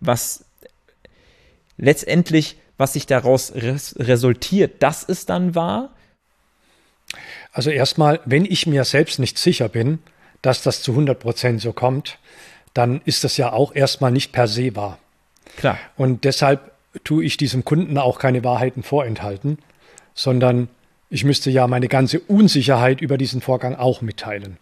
was 0.00 0.44
letztendlich, 1.76 2.56
was 2.76 2.94
sich 2.94 3.06
daraus 3.06 3.54
res 3.54 3.96
resultiert, 3.98 4.82
das 4.82 5.02
ist 5.02 5.30
dann 5.30 5.54
wahr? 5.54 5.90
Also 7.52 7.70
erstmal, 7.70 8.20
wenn 8.24 8.44
ich 8.44 8.66
mir 8.66 8.84
selbst 8.84 9.18
nicht 9.18 9.38
sicher 9.38 9.68
bin, 9.68 9.98
dass 10.42 10.62
das 10.62 10.82
zu 10.82 10.92
100 10.92 11.18
Prozent 11.18 11.60
so 11.60 11.72
kommt, 11.72 12.18
dann 12.72 13.00
ist 13.04 13.24
das 13.24 13.36
ja 13.36 13.52
auch 13.52 13.74
erstmal 13.74 14.12
nicht 14.12 14.32
per 14.32 14.46
se 14.46 14.76
wahr. 14.76 14.98
Klar. 15.56 15.78
Und 15.96 16.24
deshalb 16.24 16.72
tue 17.04 17.24
ich 17.24 17.36
diesem 17.36 17.64
Kunden 17.64 17.98
auch 17.98 18.18
keine 18.18 18.44
Wahrheiten 18.44 18.82
vorenthalten, 18.82 19.58
sondern 20.14 20.68
ich 21.10 21.24
müsste 21.24 21.50
ja 21.50 21.66
meine 21.66 21.88
ganze 21.88 22.20
Unsicherheit 22.20 23.00
über 23.00 23.18
diesen 23.18 23.40
Vorgang 23.40 23.74
auch 23.74 24.00
mitteilen. 24.00 24.56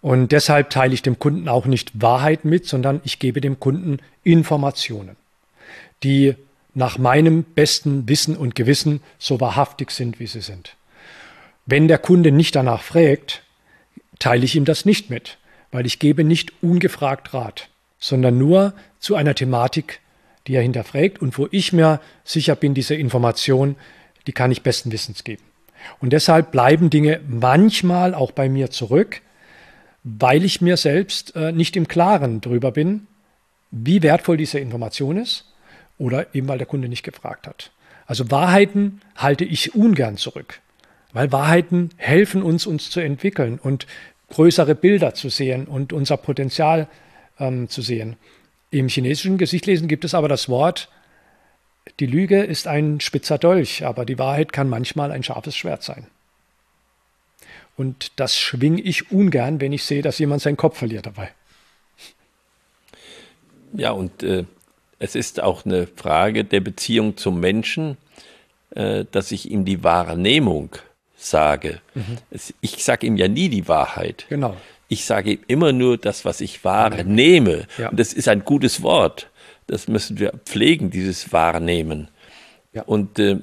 Und 0.00 0.32
deshalb 0.32 0.70
teile 0.70 0.94
ich 0.94 1.02
dem 1.02 1.18
Kunden 1.18 1.48
auch 1.48 1.66
nicht 1.66 2.00
Wahrheit 2.00 2.44
mit, 2.44 2.66
sondern 2.66 3.00
ich 3.04 3.18
gebe 3.18 3.40
dem 3.40 3.60
Kunden 3.60 3.98
Informationen, 4.22 5.16
die 6.02 6.34
nach 6.74 6.98
meinem 6.98 7.42
besten 7.42 8.08
Wissen 8.08 8.36
und 8.36 8.54
Gewissen 8.54 9.00
so 9.18 9.40
wahrhaftig 9.40 9.90
sind, 9.90 10.18
wie 10.18 10.26
sie 10.26 10.40
sind. 10.40 10.76
Wenn 11.66 11.88
der 11.88 11.98
Kunde 11.98 12.32
nicht 12.32 12.56
danach 12.56 12.82
fragt, 12.82 13.42
teile 14.18 14.44
ich 14.44 14.56
ihm 14.56 14.64
das 14.64 14.84
nicht 14.84 15.10
mit, 15.10 15.38
weil 15.70 15.86
ich 15.86 15.98
gebe 15.98 16.24
nicht 16.24 16.52
ungefragt 16.62 17.34
Rat, 17.34 17.68
sondern 17.98 18.38
nur 18.38 18.72
zu 18.98 19.14
einer 19.14 19.34
Thematik, 19.34 20.00
die 20.46 20.54
er 20.54 20.62
hinterfragt 20.62 21.20
und 21.20 21.36
wo 21.38 21.48
ich 21.50 21.72
mir 21.72 22.00
sicher 22.24 22.56
bin, 22.56 22.74
diese 22.74 22.94
Information, 22.94 23.76
die 24.26 24.32
kann 24.32 24.50
ich 24.50 24.62
besten 24.62 24.90
Wissens 24.90 25.22
geben. 25.22 25.42
Und 26.00 26.12
deshalb 26.12 26.52
bleiben 26.52 26.90
Dinge 26.90 27.20
manchmal 27.26 28.14
auch 28.14 28.32
bei 28.32 28.48
mir 28.48 28.70
zurück, 28.70 29.20
weil 30.04 30.44
ich 30.44 30.60
mir 30.60 30.76
selbst 30.76 31.36
äh, 31.36 31.52
nicht 31.52 31.76
im 31.76 31.88
Klaren 31.88 32.40
darüber 32.40 32.72
bin, 32.72 33.06
wie 33.70 34.02
wertvoll 34.02 34.36
diese 34.36 34.58
Information 34.58 35.16
ist 35.16 35.52
oder 35.98 36.34
eben 36.34 36.48
weil 36.48 36.58
der 36.58 36.66
Kunde 36.66 36.88
nicht 36.88 37.02
gefragt 37.02 37.46
hat. 37.46 37.70
Also 38.06 38.30
Wahrheiten 38.30 39.00
halte 39.16 39.44
ich 39.44 39.74
ungern 39.74 40.16
zurück, 40.16 40.60
weil 41.12 41.32
Wahrheiten 41.32 41.90
helfen 41.96 42.42
uns, 42.42 42.66
uns 42.66 42.90
zu 42.90 43.00
entwickeln 43.00 43.58
und 43.62 43.86
größere 44.30 44.74
Bilder 44.74 45.14
zu 45.14 45.28
sehen 45.28 45.66
und 45.66 45.92
unser 45.92 46.16
Potenzial 46.16 46.88
ähm, 47.38 47.68
zu 47.68 47.82
sehen. 47.82 48.16
Im 48.70 48.88
chinesischen 48.88 49.38
Gesichtlesen 49.38 49.88
gibt 49.88 50.04
es 50.04 50.14
aber 50.14 50.28
das 50.28 50.48
Wort 50.48 50.88
die 52.00 52.06
Lüge 52.06 52.42
ist 52.42 52.66
ein 52.66 53.00
spitzer 53.00 53.38
Dolch, 53.38 53.84
aber 53.84 54.04
die 54.04 54.18
Wahrheit 54.18 54.52
kann 54.52 54.68
manchmal 54.68 55.10
ein 55.10 55.22
scharfes 55.22 55.56
Schwert 55.56 55.82
sein. 55.82 56.06
Und 57.76 58.12
das 58.16 58.38
schwinge 58.38 58.80
ich 58.80 59.10
ungern, 59.10 59.60
wenn 59.60 59.72
ich 59.72 59.84
sehe, 59.84 60.02
dass 60.02 60.18
jemand 60.18 60.42
seinen 60.42 60.56
Kopf 60.56 60.78
verliert 60.78 61.06
dabei. 61.06 61.30
Ja, 63.72 63.92
und 63.92 64.22
äh, 64.22 64.44
es 64.98 65.14
ist 65.14 65.42
auch 65.42 65.64
eine 65.64 65.86
Frage 65.86 66.44
der 66.44 66.60
Beziehung 66.60 67.16
zum 67.16 67.40
Menschen, 67.40 67.96
äh, 68.74 69.04
dass 69.10 69.32
ich 69.32 69.50
ihm 69.50 69.64
die 69.64 69.82
Wahrnehmung 69.82 70.70
sage. 71.16 71.80
Mhm. 71.94 72.18
Es, 72.30 72.52
ich 72.60 72.84
sage 72.84 73.06
ihm 73.06 73.16
ja 73.16 73.28
nie 73.28 73.48
die 73.48 73.66
Wahrheit. 73.68 74.26
Genau. 74.28 74.56
Ich 74.88 75.06
sage 75.06 75.32
ihm 75.32 75.40
immer 75.46 75.72
nur 75.72 75.96
das, 75.96 76.24
was 76.26 76.42
ich 76.42 76.64
wahrnehme. 76.64 77.66
Ja. 77.78 77.88
Und 77.88 77.98
das 77.98 78.12
ist 78.12 78.28
ein 78.28 78.44
gutes 78.44 78.82
Wort. 78.82 79.30
Das 79.72 79.88
müssen 79.88 80.18
wir 80.18 80.34
pflegen, 80.44 80.90
dieses 80.90 81.32
Wahrnehmen. 81.32 82.08
Ja. 82.74 82.82
Und 82.82 83.18
äh, 83.18 83.38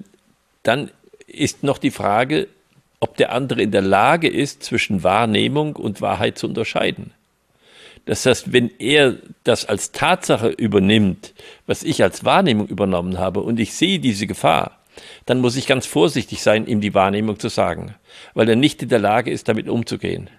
dann 0.61 0.91
ist 1.25 1.63
noch 1.63 1.79
die 1.79 1.89
Frage, 1.89 2.47
ob 2.99 3.17
der 3.17 3.31
andere 3.31 3.63
in 3.63 3.71
der 3.71 3.81
Lage 3.81 4.27
ist, 4.27 4.61
zwischen 4.61 5.01
Wahrnehmung 5.01 5.75
und 5.75 6.01
Wahrheit 6.01 6.37
zu 6.37 6.45
unterscheiden. 6.45 7.13
Das 8.05 8.27
heißt, 8.27 8.53
wenn 8.53 8.69
er 8.77 9.15
das 9.43 9.65
als 9.65 9.91
Tatsache 9.91 10.49
übernimmt, 10.49 11.33
was 11.65 11.81
ich 11.81 12.03
als 12.03 12.23
Wahrnehmung 12.23 12.67
übernommen 12.67 13.17
habe, 13.17 13.39
und 13.39 13.59
ich 13.59 13.73
sehe 13.73 13.97
diese 13.97 14.27
Gefahr, 14.27 14.77
dann 15.25 15.41
muss 15.41 15.55
ich 15.55 15.65
ganz 15.65 15.87
vorsichtig 15.87 16.43
sein, 16.43 16.67
ihm 16.67 16.79
die 16.79 16.93
Wahrnehmung 16.93 17.39
zu 17.39 17.49
sagen, 17.49 17.95
weil 18.35 18.47
er 18.47 18.55
nicht 18.55 18.83
in 18.83 18.89
der 18.89 18.99
Lage 18.99 19.31
ist, 19.31 19.47
damit 19.47 19.67
umzugehen. 19.67 20.29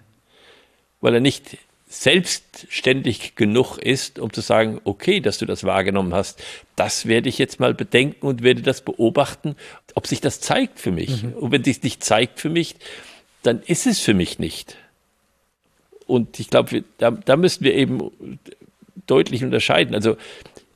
Weil 1.01 1.15
er 1.15 1.19
nicht 1.19 1.57
selbstständig 1.91 3.35
genug 3.35 3.77
ist, 3.77 4.17
um 4.17 4.31
zu 4.31 4.39
sagen, 4.39 4.79
okay, 4.85 5.19
dass 5.19 5.39
du 5.39 5.45
das 5.45 5.65
wahrgenommen 5.65 6.13
hast, 6.13 6.41
das 6.77 7.05
werde 7.05 7.27
ich 7.27 7.37
jetzt 7.37 7.59
mal 7.59 7.73
bedenken 7.73 8.27
und 8.27 8.43
werde 8.43 8.61
das 8.61 8.81
beobachten, 8.81 9.57
ob 9.93 10.07
sich 10.07 10.21
das 10.21 10.39
zeigt 10.39 10.79
für 10.79 10.91
mich. 10.91 11.23
Mhm. 11.23 11.33
Und 11.33 11.51
wenn 11.51 11.65
sich 11.65 11.83
nicht 11.83 12.01
zeigt 12.01 12.39
für 12.39 12.49
mich, 12.49 12.77
dann 13.43 13.61
ist 13.65 13.87
es 13.87 13.99
für 13.99 14.13
mich 14.13 14.39
nicht. 14.39 14.77
Und 16.07 16.39
ich 16.39 16.49
glaube, 16.49 16.85
da, 16.97 17.11
da 17.11 17.35
müssen 17.35 17.65
wir 17.65 17.75
eben 17.75 18.39
deutlich 19.05 19.43
unterscheiden. 19.43 19.93
Also 19.93 20.15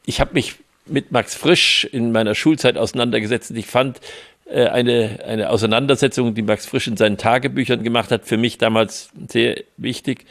ich 0.06 0.20
habe 0.20 0.34
mich 0.34 0.56
mit 0.86 1.14
Max 1.14 1.34
Frisch 1.34 1.86
in 1.86 2.12
meiner 2.12 2.36
Schulzeit 2.36 2.78
auseinandergesetzt 2.78 3.52
und 3.52 3.58
ich 3.58 3.68
fand 3.68 4.02
äh, 4.46 4.66
eine, 4.66 5.24
eine 5.26 5.50
Auseinandersetzung, 5.50 6.36
die 6.36 6.42
Max 6.42 6.66
Frisch 6.66 6.88
in 6.88 6.98
seinen 6.98 7.18
Tagebüchern 7.18 7.84
gemacht 7.84 8.12
hat, 8.12 8.26
für 8.26 8.38
mich 8.38 8.58
damals 8.58 9.10
sehr 9.30 9.64
wichtig 9.78 10.26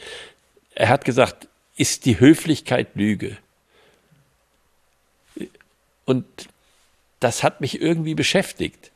er 0.74 0.88
hat 0.88 1.04
gesagt, 1.04 1.48
ist 1.76 2.04
die 2.04 2.20
Höflichkeit 2.20 2.88
Lüge? 2.94 3.36
Und 6.04 6.24
das 7.20 7.42
hat 7.42 7.60
mich 7.60 7.80
irgendwie 7.80 8.14
beschäftigt. 8.14 8.90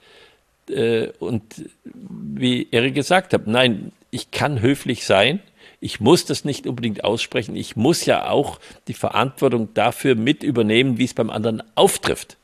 Äh, 0.69 1.09
und 1.19 1.43
wie 1.85 2.69
Erik 2.71 2.95
gesagt 2.95 3.33
hat, 3.33 3.47
nein, 3.47 3.93
ich 4.11 4.31
kann 4.31 4.61
höflich 4.61 5.05
sein. 5.07 5.41
Ich 5.81 6.01
muss 6.01 6.25
das 6.25 6.45
nicht 6.45 6.67
unbedingt 6.67 7.05
aussprechen. 7.05 7.57
Ich 7.57 7.77
muss 7.77 8.05
ja 8.05 8.29
auch 8.29 8.59
die 8.89 8.95
Verantwortung 8.95 9.73
dafür 9.75 10.15
mit 10.15 10.43
übernehmen, 10.43 10.99
wie 10.99 11.05
es 11.05 11.15
beim 11.15 11.31
anderen 11.31 11.63
auftrifft. 11.77 12.37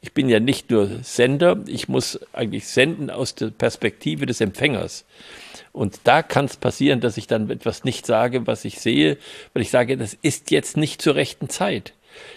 Ich 0.00 0.12
bin 0.12 0.28
ja 0.28 0.40
nicht 0.40 0.70
nur 0.70 0.88
Sender, 1.02 1.62
ich 1.66 1.88
muss 1.88 2.18
eigentlich 2.32 2.66
senden 2.66 3.08
aus 3.08 3.36
der 3.36 3.50
Perspektive 3.50 4.26
des 4.26 4.40
Empfängers. 4.40 5.04
Und 5.72 6.00
da 6.04 6.22
kann 6.22 6.44
es 6.44 6.56
passieren, 6.56 7.00
dass 7.00 7.16
ich 7.16 7.26
dann 7.26 7.48
etwas 7.48 7.84
nicht 7.84 8.04
sage, 8.06 8.46
was 8.46 8.64
ich 8.64 8.78
sehe, 8.78 9.16
weil 9.54 9.62
ich 9.62 9.70
sage, 9.70 9.96
das 9.96 10.14
ist 10.20 10.50
jetzt 10.50 10.76
nicht 10.76 11.00
zur 11.00 11.14
rechten 11.14 11.48
Zeit. 11.48 11.94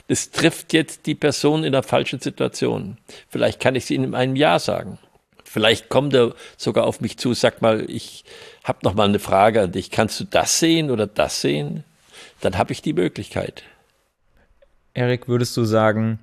Das 0.08 0.32
trifft 0.32 0.72
jetzt 0.72 1.06
die 1.06 1.16
Person 1.16 1.66
in 1.66 1.74
der 1.74 1.84
falschen 1.84 2.22
Situation. 2.22 2.98
Vielleicht 3.28 3.60
kann 3.60 3.76
ich 3.76 3.86
sie 3.86 3.96
in 3.96 4.16
einem 4.16 4.38
Jahr 4.38 4.60
sagen. 4.60 5.00
Vielleicht 5.44 5.90
kommt 5.90 6.14
er 6.14 6.34
sogar 6.58 6.86
auf 6.86 7.02
mich 7.02 7.18
zu, 7.18 7.34
sag 7.34 7.62
mal, 7.62 7.90
ich 7.90 8.24
habe 8.64 8.80
noch 8.84 8.94
mal 8.94 9.08
eine 9.08 9.20
Frage 9.20 9.62
an 9.62 9.72
dich. 9.72 9.92
Kannst 9.92 10.20
du 10.20 10.24
das 10.24 10.60
sehen 10.60 10.90
oder 10.90 11.08
das 11.08 11.42
sehen? 11.42 11.84
Dann 12.42 12.58
habe 12.58 12.72
ich 12.72 12.82
die 12.82 12.94
Möglichkeit. 12.94 13.64
Erik, 14.94 15.28
würdest 15.28 15.56
du 15.58 15.66
sagen, 15.66 16.20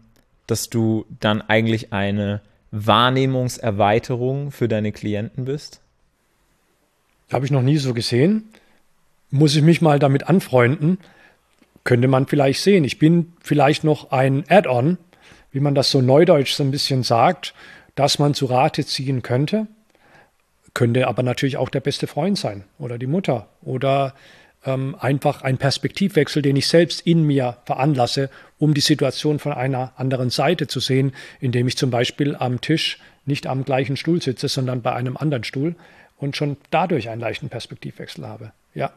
dass 0.47 0.71
du 0.71 1.07
dann 1.21 1.43
eigentlich 1.43 1.93
eine 1.93 2.41
Wahrnehmungserweiterung 2.71 4.51
für 4.51 4.69
deine 4.69 4.93
Klienten 4.93 5.45
bist? 5.45 5.81
Habe 7.33 7.47
ich 7.47 7.51
noch 7.51 7.63
nie 7.63 7.79
so 7.79 7.95
gesehen. 7.95 8.51
Muss 9.31 9.57
ich 9.57 9.63
mich 9.63 9.81
mal 9.81 9.99
damit 9.99 10.29
anfreunden. 10.29 10.99
Könnte 11.85 12.09
man 12.09 12.27
vielleicht 12.27 12.61
sehen. 12.61 12.85
Ich 12.85 12.99
bin 12.99 13.33
vielleicht 13.41 13.85
noch 13.85 14.11
ein 14.13 14.45
Add-on, 14.49 14.99
wie 15.51 15.61
man 15.61 15.75
das 15.75 15.91
so 15.91 16.01
neudeutsch 16.01 16.53
so 16.53 16.63
ein 16.63 16.71
bisschen 16.71 17.03
sagt, 17.03 17.55
dass 17.95 18.19
man 18.19 18.35
zu 18.35 18.47
Rate 18.47 18.85
ziehen 18.85 19.23
könnte. 19.23 19.67
Könnte 20.75 21.09
aber 21.09 21.23
natürlich 21.23 21.57
auch 21.57 21.69
der 21.69 21.81
beste 21.81 22.07
Freund 22.07 22.39
sein 22.39 22.65
oder 22.79 22.99
die 22.99 23.07
Mutter 23.07 23.49
oder 23.63 24.15
ähm, 24.65 24.97
einfach 24.99 25.43
ein 25.43 25.59
Perspektivwechsel, 25.59 26.41
den 26.41 26.57
ich 26.57 26.69
selbst 26.69 27.01
in 27.07 27.25
mir 27.25 27.59
veranlasse, 27.65 28.31
um 28.59 28.75
die 28.75 28.81
Situation 28.81 29.39
von 29.39 29.53
einer 29.53 29.93
anderen 29.97 30.31
Seite 30.31 30.69
zu 30.69 30.81
sehen, 30.81 31.13
indem 31.41 31.67
ich 31.67 31.77
zum 31.77 31.91
Beispiel 31.91 32.37
am 32.37 32.61
Tisch 32.61 32.99
nicht 33.25 33.47
am 33.47 33.65
gleichen 33.65 33.97
Stuhl 33.97 34.23
sitze, 34.23 34.49
sondern 34.49 34.83
bei 34.83 34.93
einem 34.93 35.17
anderen 35.17 35.45
Stuhl 35.45 35.77
und 36.23 36.37
schon 36.37 36.57
dadurch 36.71 37.09
einen 37.09 37.21
leichten 37.21 37.49
Perspektivwechsel 37.49 38.27
habe. 38.27 38.53
Ja. 38.75 38.93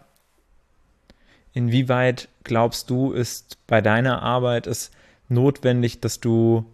Inwieweit 1.54 2.28
glaubst 2.44 2.90
du, 2.90 3.12
ist 3.12 3.58
bei 3.66 3.82
deiner 3.82 4.22
Arbeit 4.22 4.68
es 4.68 4.92
notwendig, 5.28 6.00
dass 6.02 6.20
du 6.20 6.66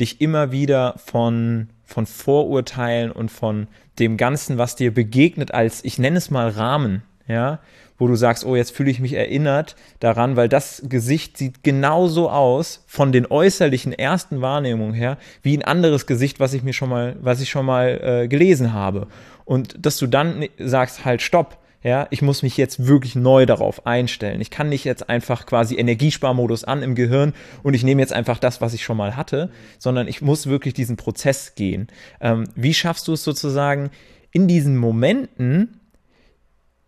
dich 0.00 0.20
immer 0.20 0.52
wieder 0.52 0.94
von, 1.04 1.68
von 1.84 2.06
Vorurteilen 2.06 3.12
und 3.12 3.30
von 3.30 3.68
dem 3.98 4.16
Ganzen, 4.16 4.56
was 4.56 4.74
dir 4.74 4.92
begegnet, 4.92 5.52
als 5.52 5.84
ich 5.84 5.98
nenne 5.98 6.16
es 6.16 6.30
mal 6.30 6.48
Rahmen, 6.48 7.02
ja, 7.28 7.60
wo 7.98 8.08
du 8.08 8.16
sagst, 8.16 8.44
oh, 8.44 8.56
jetzt 8.56 8.74
fühle 8.74 8.90
ich 8.90 9.00
mich 9.00 9.14
erinnert 9.14 9.76
daran, 10.00 10.36
weil 10.36 10.48
das 10.48 10.82
Gesicht 10.88 11.38
sieht 11.38 11.62
genauso 11.62 12.30
aus 12.30 12.84
von 12.86 13.12
den 13.12 13.26
äußerlichen 13.26 13.92
ersten 13.92 14.40
Wahrnehmungen 14.40 14.94
her 14.94 15.18
wie 15.42 15.56
ein 15.56 15.64
anderes 15.64 16.06
Gesicht, 16.06 16.40
was 16.40 16.54
ich 16.54 16.62
mir 16.62 16.72
schon 16.72 16.88
mal, 16.88 17.16
was 17.20 17.40
ich 17.40 17.50
schon 17.50 17.66
mal 17.66 18.00
äh, 18.02 18.28
gelesen 18.28 18.72
habe. 18.72 19.06
Und 19.44 19.76
dass 19.84 19.98
du 19.98 20.06
dann 20.06 20.46
sagst, 20.58 21.04
halt, 21.04 21.22
stopp, 21.22 21.58
ja, 21.84 22.06
ich 22.08 22.22
muss 22.22 22.42
mich 22.42 22.56
jetzt 22.56 22.86
wirklich 22.86 23.14
neu 23.14 23.44
darauf 23.44 23.86
einstellen. 23.86 24.40
Ich 24.40 24.50
kann 24.50 24.70
nicht 24.70 24.84
jetzt 24.84 25.10
einfach 25.10 25.44
quasi 25.44 25.76
Energiesparmodus 25.76 26.64
an 26.64 26.82
im 26.82 26.94
Gehirn 26.94 27.34
und 27.62 27.74
ich 27.74 27.84
nehme 27.84 28.00
jetzt 28.00 28.14
einfach 28.14 28.38
das, 28.38 28.62
was 28.62 28.72
ich 28.72 28.82
schon 28.82 28.96
mal 28.96 29.16
hatte, 29.16 29.50
sondern 29.78 30.08
ich 30.08 30.22
muss 30.22 30.46
wirklich 30.46 30.72
diesen 30.72 30.96
Prozess 30.96 31.54
gehen. 31.54 31.88
Ähm, 32.22 32.48
wie 32.54 32.72
schaffst 32.72 33.06
du 33.06 33.12
es 33.12 33.22
sozusagen 33.22 33.90
in 34.32 34.48
diesen 34.48 34.78
Momenten, 34.78 35.78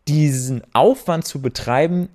diesen 0.09 0.63
Aufwand 0.73 1.27
zu 1.27 1.41
betreiben, 1.41 2.09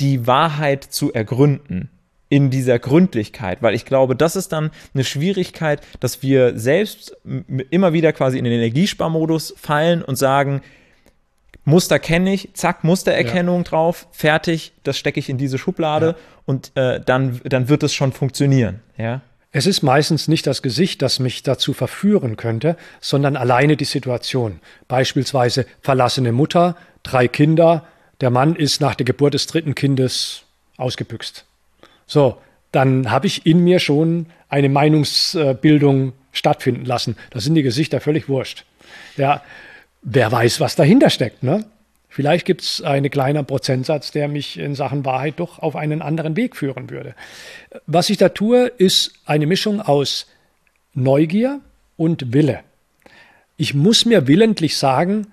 die 0.00 0.26
Wahrheit 0.26 0.84
zu 0.84 1.12
ergründen? 1.12 1.90
in 2.30 2.50
dieser 2.50 2.80
Gründlichkeit, 2.80 3.62
weil 3.62 3.76
ich 3.76 3.84
glaube, 3.84 4.16
das 4.16 4.34
ist 4.34 4.50
dann 4.52 4.72
eine 4.92 5.04
Schwierigkeit, 5.04 5.80
dass 6.00 6.20
wir 6.20 6.58
selbst 6.58 7.16
immer 7.70 7.92
wieder 7.92 8.12
quasi 8.12 8.38
in 8.38 8.44
den 8.44 8.52
Energiesparmodus 8.54 9.54
fallen 9.56 10.02
und 10.02 10.16
sagen, 10.16 10.60
Muster 11.64 11.98
kenne 11.98 12.34
ich, 12.34 12.50
zack, 12.54 12.82
Mustererkennung 12.82 13.58
ja. 13.58 13.62
drauf, 13.62 14.08
fertig, 14.10 14.72
das 14.82 14.98
stecke 14.98 15.20
ich 15.20 15.28
in 15.28 15.38
diese 15.38 15.58
Schublade 15.58 16.06
ja. 16.06 16.14
und 16.44 16.72
äh, 16.74 17.00
dann, 17.00 17.40
dann 17.44 17.68
wird 17.68 17.84
es 17.84 17.94
schon 17.94 18.12
funktionieren. 18.12 18.80
Ja? 18.98 19.22
Es 19.52 19.66
ist 19.66 19.82
meistens 19.82 20.26
nicht 20.26 20.46
das 20.46 20.60
Gesicht, 20.60 21.00
das 21.00 21.20
mich 21.20 21.42
dazu 21.44 21.72
verführen 21.72 22.36
könnte, 22.36 22.76
sondern 23.00 23.36
alleine 23.36 23.76
die 23.76 23.84
Situation. 23.84 24.58
Beispielsweise 24.88 25.66
verlassene 25.80 26.32
Mutter, 26.32 26.76
drei 27.04 27.28
Kinder, 27.28 27.86
der 28.20 28.30
Mann 28.30 28.56
ist 28.56 28.80
nach 28.80 28.96
der 28.96 29.04
Geburt 29.04 29.34
des 29.34 29.46
dritten 29.46 29.76
Kindes 29.76 30.42
ausgebüxt. 30.76 31.44
So, 32.06 32.38
dann 32.72 33.10
habe 33.10 33.28
ich 33.28 33.46
in 33.46 33.62
mir 33.62 33.78
schon 33.78 34.26
eine 34.48 34.68
Meinungsbildung 34.68 36.12
stattfinden 36.32 36.84
lassen. 36.84 37.16
Da 37.30 37.40
sind 37.40 37.54
die 37.54 37.62
Gesichter 37.62 38.00
völlig 38.00 38.28
wurscht. 38.28 38.64
Ja, 39.16 39.42
wer 40.02 40.32
weiß, 40.32 40.60
was 40.60 40.74
dahinter 40.74 41.10
steckt. 41.10 41.42
Ne? 41.42 41.64
Vielleicht 42.08 42.46
gibt 42.46 42.62
es 42.62 42.82
einen 42.82 43.10
kleinen 43.10 43.46
Prozentsatz, 43.46 44.10
der 44.10 44.28
mich 44.28 44.58
in 44.58 44.74
Sachen 44.74 45.04
Wahrheit 45.04 45.34
doch 45.38 45.58
auf 45.58 45.76
einen 45.76 46.02
anderen 46.02 46.36
Weg 46.36 46.56
führen 46.56 46.90
würde. 46.90 47.14
Was 47.86 48.10
ich 48.10 48.18
da 48.18 48.28
tue, 48.28 48.66
ist 48.66 49.12
eine 49.24 49.46
Mischung 49.46 49.80
aus 49.80 50.26
Neugier 50.94 51.60
und 51.96 52.32
Wille. 52.32 52.60
Ich 53.56 53.74
muss 53.74 54.04
mir 54.04 54.26
willentlich 54.26 54.76
sagen, 54.76 55.28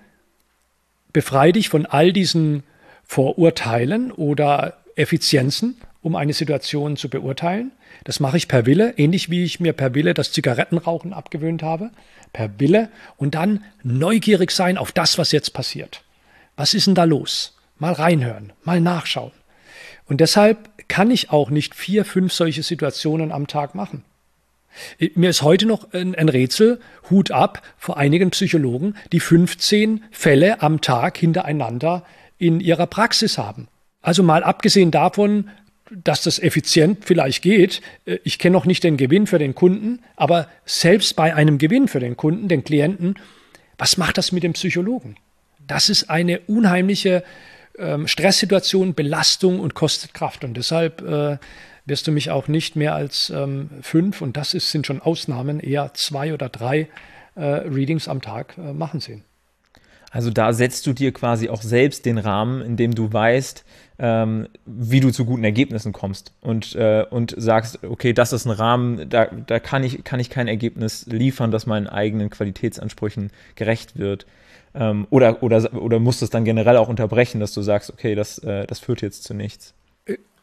befreie 1.12 1.52
dich 1.52 1.68
von 1.68 1.86
all 1.86 2.12
diesen 2.12 2.62
Vorurteilen 3.04 4.12
oder 4.12 4.78
Effizienzen, 4.96 5.76
um 6.02 6.16
eine 6.16 6.32
Situation 6.32 6.96
zu 6.96 7.08
beurteilen. 7.08 7.72
Das 8.04 8.20
mache 8.20 8.36
ich 8.36 8.48
per 8.48 8.66
Wille, 8.66 8.94
ähnlich 8.96 9.30
wie 9.30 9.44
ich 9.44 9.60
mir 9.60 9.72
per 9.72 9.94
Wille 9.94 10.14
das 10.14 10.32
Zigarettenrauchen 10.32 11.12
abgewöhnt 11.12 11.62
habe 11.62 11.90
per 12.32 12.58
Wille 12.58 12.88
und 13.16 13.34
dann 13.34 13.64
neugierig 13.82 14.50
sein 14.50 14.78
auf 14.78 14.92
das, 14.92 15.18
was 15.18 15.32
jetzt 15.32 15.52
passiert. 15.52 16.02
Was 16.56 16.74
ist 16.74 16.86
denn 16.86 16.94
da 16.94 17.04
los? 17.04 17.56
Mal 17.78 17.92
reinhören, 17.92 18.52
mal 18.64 18.80
nachschauen. 18.80 19.32
Und 20.06 20.20
deshalb 20.20 20.88
kann 20.88 21.10
ich 21.10 21.30
auch 21.30 21.50
nicht 21.50 21.74
vier, 21.74 22.04
fünf 22.04 22.32
solche 22.32 22.62
Situationen 22.62 23.32
am 23.32 23.46
Tag 23.46 23.74
machen. 23.74 24.04
Mir 25.14 25.30
ist 25.30 25.42
heute 25.42 25.66
noch 25.66 25.92
ein, 25.92 26.28
Rätsel, 26.28 26.80
Hut 27.10 27.30
ab, 27.30 27.62
vor 27.76 27.96
einigen 27.96 28.30
Psychologen, 28.30 28.94
die 29.12 29.20
15 29.20 30.04
Fälle 30.10 30.62
am 30.62 30.80
Tag 30.80 31.16
hintereinander 31.18 32.04
in 32.38 32.60
ihrer 32.60 32.86
Praxis 32.86 33.38
haben. 33.38 33.68
Also 34.00 34.22
mal 34.22 34.42
abgesehen 34.42 34.90
davon, 34.90 35.48
dass 35.90 36.22
das 36.22 36.38
effizient 36.38 37.04
vielleicht 37.04 37.42
geht. 37.42 37.80
Äh, 38.04 38.18
ich 38.24 38.38
kenne 38.38 38.54
noch 38.54 38.64
nicht 38.64 38.84
den 38.84 38.96
Gewinn 38.96 39.26
für 39.26 39.38
den 39.38 39.54
Kunden, 39.54 40.00
aber 40.16 40.48
selbst 40.64 41.14
bei 41.16 41.34
einem 41.34 41.58
Gewinn 41.58 41.88
für 41.88 42.00
den 42.00 42.16
Kunden, 42.16 42.48
den 42.48 42.64
Klienten, 42.64 43.16
was 43.78 43.96
macht 43.96 44.18
das 44.18 44.32
mit 44.32 44.42
dem 44.42 44.54
Psychologen? 44.54 45.16
Das 45.66 45.88
ist 45.88 46.10
eine 46.10 46.40
unheimliche 46.40 47.22
ähm, 47.78 48.08
Stresssituation, 48.08 48.94
Belastung 48.94 49.60
und 49.60 49.74
kostet 49.74 50.14
Kraft. 50.14 50.44
Und 50.44 50.54
deshalb 50.56 51.02
äh, 51.02 51.38
wirst 51.86 52.06
du 52.06 52.12
mich 52.12 52.30
auch 52.30 52.48
nicht 52.48 52.76
mehr 52.76 52.94
als 52.94 53.30
ähm, 53.30 53.70
fünf, 53.82 54.20
und 54.20 54.36
das 54.36 54.54
ist, 54.54 54.70
sind 54.70 54.86
schon 54.86 55.00
Ausnahmen, 55.00 55.60
eher 55.60 55.92
zwei 55.94 56.32
oder 56.32 56.48
drei 56.48 56.88
äh, 57.34 57.42
Readings 57.44 58.08
am 58.08 58.20
Tag 58.20 58.56
äh, 58.58 58.72
machen 58.72 59.00
sehen. 59.00 59.24
Also 60.10 60.30
da 60.30 60.52
setzt 60.52 60.86
du 60.86 60.92
dir 60.92 61.12
quasi 61.12 61.48
auch 61.48 61.62
selbst 61.62 62.04
den 62.04 62.18
Rahmen, 62.18 62.60
in 62.60 62.76
dem 62.76 62.94
du 62.94 63.10
weißt, 63.10 63.64
ähm, 63.98 64.46
wie 64.66 65.00
du 65.00 65.10
zu 65.10 65.24
guten 65.24 65.42
Ergebnissen 65.42 65.92
kommst 65.92 66.34
und, 66.42 66.74
äh, 66.74 67.06
und 67.08 67.34
sagst, 67.38 67.82
okay, 67.82 68.12
das 68.12 68.34
ist 68.34 68.44
ein 68.44 68.50
Rahmen, 68.50 69.08
da, 69.08 69.26
da 69.26 69.58
kann, 69.58 69.82
ich, 69.84 70.04
kann 70.04 70.20
ich 70.20 70.28
kein 70.28 70.48
Ergebnis 70.48 71.06
liefern, 71.06 71.50
das 71.50 71.64
meinen 71.64 71.86
eigenen 71.86 72.28
Qualitätsansprüchen 72.28 73.30
gerecht 73.54 73.96
wird. 73.96 74.26
Ähm, 74.74 75.06
oder, 75.08 75.42
oder, 75.42 75.72
oder 75.74 75.98
musst 75.98 76.20
du 76.20 76.26
es 76.26 76.30
dann 76.30 76.44
generell 76.44 76.76
auch 76.76 76.88
unterbrechen, 76.88 77.40
dass 77.40 77.54
du 77.54 77.62
sagst, 77.62 77.90
okay, 77.90 78.14
das, 78.14 78.38
äh, 78.38 78.66
das 78.66 78.80
führt 78.80 79.00
jetzt 79.00 79.24
zu 79.24 79.32
nichts. 79.32 79.72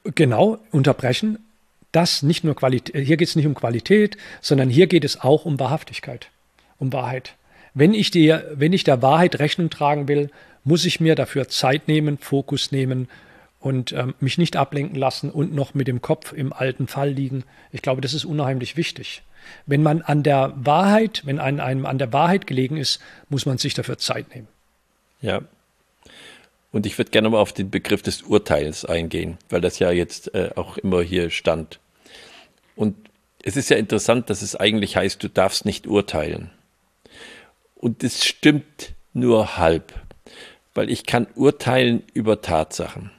Äh, 0.03 0.11
genau, 0.13 0.57
unterbrechen. 0.71 1.39
Das 1.91 2.21
nicht 2.21 2.43
nur 2.43 2.55
Qualität, 2.55 3.03
hier 3.05 3.17
geht 3.17 3.27
es 3.27 3.35
nicht 3.35 3.47
um 3.47 3.55
Qualität, 3.55 4.15
sondern 4.41 4.69
hier 4.69 4.85
geht 4.85 5.03
es 5.03 5.19
auch 5.21 5.45
um 5.45 5.59
Wahrhaftigkeit, 5.59 6.29
um 6.77 6.93
Wahrheit. 6.93 7.33
Wenn 7.73 7.93
ich, 7.93 8.11
dir, 8.11 8.51
wenn 8.53 8.73
ich 8.73 8.83
der 8.83 9.01
Wahrheit 9.01 9.39
Rechnung 9.39 9.69
tragen 9.69 10.07
will, 10.07 10.29
muss 10.63 10.85
ich 10.85 10.99
mir 10.99 11.15
dafür 11.15 11.47
Zeit 11.47 11.87
nehmen, 11.87 12.17
Fokus 12.17 12.71
nehmen 12.71 13.07
und 13.59 13.91
ähm, 13.91 14.13
mich 14.19 14.37
nicht 14.37 14.55
ablenken 14.55 14.97
lassen 14.97 15.31
und 15.31 15.53
noch 15.53 15.73
mit 15.73 15.87
dem 15.87 16.01
Kopf 16.01 16.31
im 16.33 16.53
alten 16.53 16.87
Fall 16.87 17.09
liegen. 17.09 17.43
Ich 17.71 17.81
glaube, 17.81 18.01
das 18.01 18.13
ist 18.13 18.25
unheimlich 18.25 18.77
wichtig. 18.77 19.23
Wenn 19.65 19.83
man 19.83 20.01
an 20.01 20.23
der 20.23 20.53
Wahrheit, 20.55 21.23
wenn 21.25 21.39
einem, 21.39 21.59
einem 21.59 21.85
an 21.85 21.97
der 21.97 22.13
Wahrheit 22.13 22.45
gelegen 22.45 22.77
ist, 22.77 22.99
muss 23.29 23.45
man 23.45 23.57
sich 23.57 23.73
dafür 23.73 23.97
Zeit 23.97 24.33
nehmen. 24.35 24.47
Ja. 25.21 25.41
Und 26.71 26.85
ich 26.85 26.97
würde 26.97 27.11
gerne 27.11 27.29
mal 27.29 27.39
auf 27.39 27.53
den 27.53 27.71
Begriff 27.71 28.01
des 28.01 28.21
Urteils 28.21 28.85
eingehen, 28.85 29.37
weil 29.49 29.61
das 29.61 29.79
ja 29.79 29.91
jetzt 29.91 30.33
äh, 30.35 30.51
auch 30.55 30.77
immer 30.77 31.01
hier 31.01 31.29
stand. 31.31 31.79
Und 32.75 32.95
es 33.43 33.57
ist 33.57 33.69
ja 33.69 33.77
interessant, 33.77 34.29
dass 34.29 34.41
es 34.41 34.55
eigentlich 34.55 34.95
heißt, 34.95 35.23
du 35.23 35.29
darfst 35.29 35.65
nicht 35.65 35.87
urteilen. 35.87 36.51
Und 37.75 38.03
das 38.03 38.25
stimmt 38.25 38.93
nur 39.13 39.57
halb, 39.57 39.93
weil 40.73 40.89
ich 40.89 41.05
kann 41.05 41.27
urteilen 41.35 42.03
über 42.13 42.41
Tatsachen. 42.41 43.11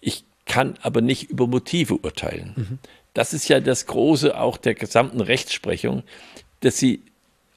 Ich 0.00 0.24
kann 0.44 0.74
aber 0.82 1.00
nicht 1.00 1.30
über 1.30 1.46
Motive 1.46 1.96
urteilen. 1.96 2.52
Mhm. 2.56 2.78
Das 3.14 3.32
ist 3.32 3.48
ja 3.48 3.60
das 3.60 3.86
Große 3.86 4.38
auch 4.38 4.56
der 4.56 4.74
gesamten 4.74 5.20
Rechtsprechung, 5.20 6.02
dass 6.60 6.78
sie 6.78 7.02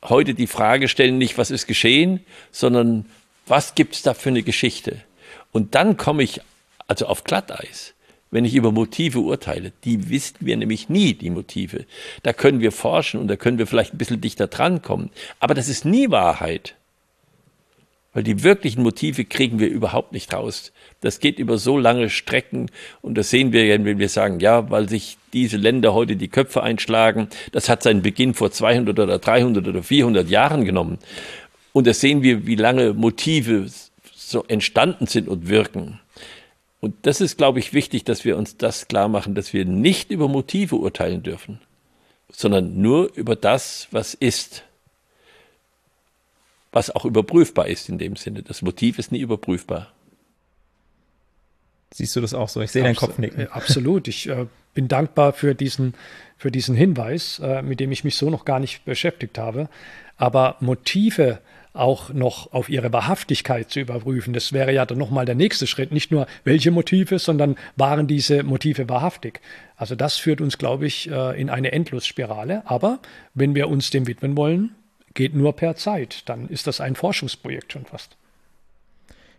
heute 0.03 0.33
die 0.33 0.47
Frage 0.47 0.87
stellen, 0.87 1.17
nicht 1.17 1.37
was 1.37 1.51
ist 1.51 1.67
geschehen, 1.67 2.21
sondern 2.51 3.05
was 3.47 3.75
gibt 3.75 3.95
es 3.95 4.01
da 4.01 4.13
für 4.13 4.29
eine 4.29 4.43
Geschichte? 4.43 5.01
Und 5.51 5.75
dann 5.75 5.97
komme 5.97 6.23
ich 6.23 6.41
also 6.87 7.07
auf 7.07 7.23
Glatteis 7.23 7.93
wenn 8.31 8.45
ich 8.45 8.55
über 8.55 8.71
Motive 8.71 9.19
urteile. 9.19 9.73
Die 9.83 10.09
wissen 10.09 10.37
wir 10.39 10.57
nämlich 10.57 10.89
nie, 10.89 11.13
die 11.13 11.29
Motive. 11.29 11.85
Da 12.23 12.33
können 12.33 12.61
wir 12.61 12.71
forschen 12.71 13.19
und 13.19 13.27
da 13.27 13.35
können 13.35 13.57
wir 13.57 13.67
vielleicht 13.67 13.93
ein 13.93 13.97
bisschen 13.97 14.21
dichter 14.21 14.47
drankommen. 14.47 15.11
Aber 15.39 15.53
das 15.53 15.67
ist 15.67 15.85
nie 15.85 16.09
Wahrheit. 16.09 16.75
Weil 18.13 18.23
die 18.23 18.43
wirklichen 18.43 18.83
Motive 18.83 19.23
kriegen 19.23 19.59
wir 19.59 19.69
überhaupt 19.69 20.11
nicht 20.11 20.33
raus. 20.33 20.73
Das 20.99 21.19
geht 21.19 21.39
über 21.39 21.57
so 21.57 21.77
lange 21.77 22.09
Strecken 22.09 22.69
und 23.01 23.15
das 23.15 23.29
sehen 23.29 23.53
wir 23.53 23.65
ja, 23.65 23.81
wenn 23.85 23.99
wir 23.99 24.09
sagen, 24.09 24.41
ja, 24.41 24.69
weil 24.69 24.89
sich 24.89 25.17
diese 25.31 25.55
Länder 25.55 25.93
heute 25.93 26.17
die 26.17 26.27
Köpfe 26.27 26.61
einschlagen, 26.61 27.29
das 27.53 27.69
hat 27.69 27.83
seinen 27.83 28.01
Beginn 28.01 28.33
vor 28.33 28.51
200 28.51 28.99
oder 28.99 29.17
300 29.17 29.65
oder 29.65 29.81
400 29.81 30.29
Jahren 30.29 30.65
genommen. 30.65 30.99
Und 31.73 31.87
das 31.87 32.01
sehen 32.01 32.21
wir, 32.21 32.45
wie 32.45 32.55
lange 32.55 32.93
Motive 32.93 33.67
so 34.15 34.43
entstanden 34.45 35.07
sind 35.07 35.27
und 35.27 35.47
wirken. 35.47 35.99
Und 36.79 36.95
das 37.03 37.21
ist, 37.21 37.37
glaube 37.37 37.59
ich, 37.59 37.73
wichtig, 37.73 38.03
dass 38.05 38.25
wir 38.25 38.37
uns 38.37 38.57
das 38.57 38.87
klar 38.87 39.07
machen, 39.07 39.35
dass 39.35 39.53
wir 39.53 39.65
nicht 39.65 40.09
über 40.09 40.27
Motive 40.27 40.75
urteilen 40.75 41.21
dürfen, 41.21 41.59
sondern 42.31 42.81
nur 42.81 43.13
über 43.15 43.35
das, 43.35 43.87
was 43.91 44.13
ist. 44.13 44.63
Was 46.71 46.89
auch 46.89 47.05
überprüfbar 47.05 47.67
ist 47.67 47.89
in 47.89 47.97
dem 47.97 48.15
Sinne. 48.15 48.43
Das 48.43 48.61
Motiv 48.61 48.97
ist 48.97 49.11
nie 49.11 49.19
überprüfbar. 49.19 49.91
Siehst 51.93 52.15
du 52.15 52.21
das 52.21 52.33
auch 52.33 52.47
so? 52.47 52.61
Ich 52.61 52.71
sehe 52.71 52.83
deinen 52.83 52.95
Kopf 52.95 53.17
nicken. 53.17 53.41
Äh, 53.41 53.47
absolut. 53.47 54.07
Ich 54.07 54.29
äh, 54.29 54.45
bin 54.73 54.87
dankbar 54.87 55.33
für 55.33 55.53
diesen, 55.53 55.93
für 56.37 56.49
diesen 56.49 56.75
Hinweis, 56.75 57.39
äh, 57.39 57.61
mit 57.61 57.81
dem 57.81 57.91
ich 57.91 58.05
mich 58.05 58.15
so 58.15 58.29
noch 58.29 58.45
gar 58.45 58.59
nicht 58.59 58.85
beschäftigt 58.85 59.37
habe. 59.37 59.69
Aber 60.17 60.55
Motive 60.61 61.39
auch 61.73 62.11
noch 62.13 62.51
auf 62.51 62.69
ihre 62.69 62.91
Wahrhaftigkeit 62.91 63.69
zu 63.69 63.79
überprüfen, 63.79 64.33
das 64.33 64.51
wäre 64.51 64.73
ja 64.73 64.85
dann 64.85 64.97
nochmal 64.97 65.25
der 65.25 65.35
nächste 65.35 65.67
Schritt. 65.67 65.91
Nicht 65.91 66.11
nur 66.11 66.27
welche 66.43 66.71
Motive, 66.71 67.19
sondern 67.19 67.55
waren 67.75 68.07
diese 68.07 68.43
Motive 68.43 68.89
wahrhaftig. 68.89 69.41
Also 69.77 69.95
das 69.95 70.17
führt 70.17 70.41
uns, 70.41 70.57
glaube 70.57 70.85
ich, 70.85 71.09
äh, 71.09 71.39
in 71.39 71.49
eine 71.49 71.71
Endlosspirale. 71.71 72.63
Aber 72.65 72.99
wenn 73.33 73.55
wir 73.55 73.69
uns 73.69 73.89
dem 73.89 74.07
widmen 74.07 74.35
wollen, 74.35 74.75
geht 75.13 75.33
nur 75.33 75.55
per 75.55 75.75
Zeit. 75.75 76.27
Dann 76.29 76.47
ist 76.47 76.67
das 76.67 76.81
ein 76.81 76.95
Forschungsprojekt 76.95 77.73
schon 77.73 77.85
fast. 77.85 78.17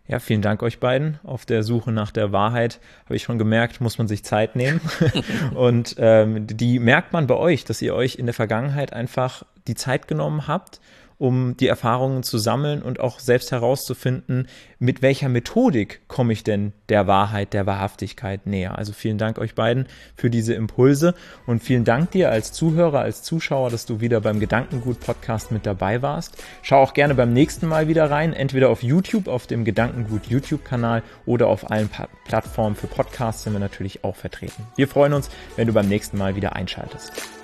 Ja, 0.09 0.18
vielen 0.18 0.42
Dank 0.42 0.62
euch 0.62 0.81
beiden. 0.81 1.18
Auf 1.23 1.47
der 1.47 1.62
Suche 1.62 1.92
nach 1.92 2.11
der 2.11 2.33
Wahrheit 2.33 2.81
habe 3.05 3.16
ich 3.16 3.23
schon 3.23 3.38
gemerkt, 3.38 3.81
muss 3.81 3.99
man 3.99 4.09
sich 4.09 4.25
Zeit 4.25 4.57
nehmen. 4.57 4.81
und 5.55 5.95
ähm, 5.99 6.47
die 6.47 6.79
merkt 6.81 7.12
man 7.12 7.27
bei 7.27 7.37
euch, 7.37 7.64
dass 7.64 7.81
ihr 7.83 7.95
euch 7.95 8.16
in 8.16 8.27
der 8.27 8.35
Vergangenheit 8.35 8.92
einfach 8.92 9.45
die 9.68 9.77
Zeit 9.77 10.09
genommen 10.09 10.49
habt, 10.49 10.81
um 11.18 11.57
die 11.57 11.68
Erfahrungen 11.68 12.22
zu 12.22 12.38
sammeln 12.38 12.83
und 12.83 13.01
auch 13.01 13.20
selbst 13.20 13.53
herauszufinden, 13.53 14.48
mit 14.79 15.03
welcher 15.03 15.29
Methodik 15.29 16.01
komme 16.09 16.33
ich 16.33 16.42
denn 16.42 16.72
der 16.88 17.07
Wahrheit, 17.07 17.53
der 17.53 17.66
Wahrhaftigkeit 17.66 18.46
näher. 18.46 18.77
Also 18.79 18.92
vielen 18.92 19.18
Dank 19.18 19.38
euch 19.38 19.55
beiden 19.55 19.87
für 20.16 20.31
diese 20.31 20.55
Impulse 20.55 21.14
und 21.46 21.62
vielen 21.62 21.85
Dank 21.85 22.11
dir 22.11 22.31
als 22.31 22.53
Zuhörer, 22.53 23.01
als 23.01 23.22
Zuschauer, 23.22 23.70
dass 23.70 23.87
du 23.87 24.01
wieder 24.01 24.20
beim 24.20 24.40
Gedankengut 24.40 25.01
Podcast 25.01 25.53
mit 25.53 25.66
dabei 25.66 26.03
warst. 26.03 26.42
Schau 26.62 26.83
auch 26.83 26.94
gerne 26.94 27.14
beim 27.14 27.33
nächsten 27.33 27.68
Mal 27.68 27.88
wieder 27.88 28.11
rein, 28.11 28.33
entweder 28.33 28.70
auf 28.70 28.83
YouTube, 28.83 29.29
auf 29.29 29.46
dem 29.46 29.64
Gedankengut 29.64 30.27
YouTube 30.27 30.64
Kanal 30.64 31.03
oder 31.27 31.46
auf 31.46 31.70
allen 31.70 31.88
pa 31.88 32.09
Plattformen 32.25 32.77
für 32.77 32.87
Podcasts 32.87 33.44
sind 33.44 33.53
wir 33.53 33.61
natürlich 33.61 34.05
auch 34.05 34.16
vertreten. 34.16 34.66
Wir 34.77 34.88
freuen 34.88 35.12
uns, 35.12 35.31
wenn 35.57 35.66
du 35.66 35.72
beim 35.72 35.88
nächsten 35.88 36.18
Mal 36.18 36.37
wieder 36.37 36.57
einschaltest. 36.57 37.41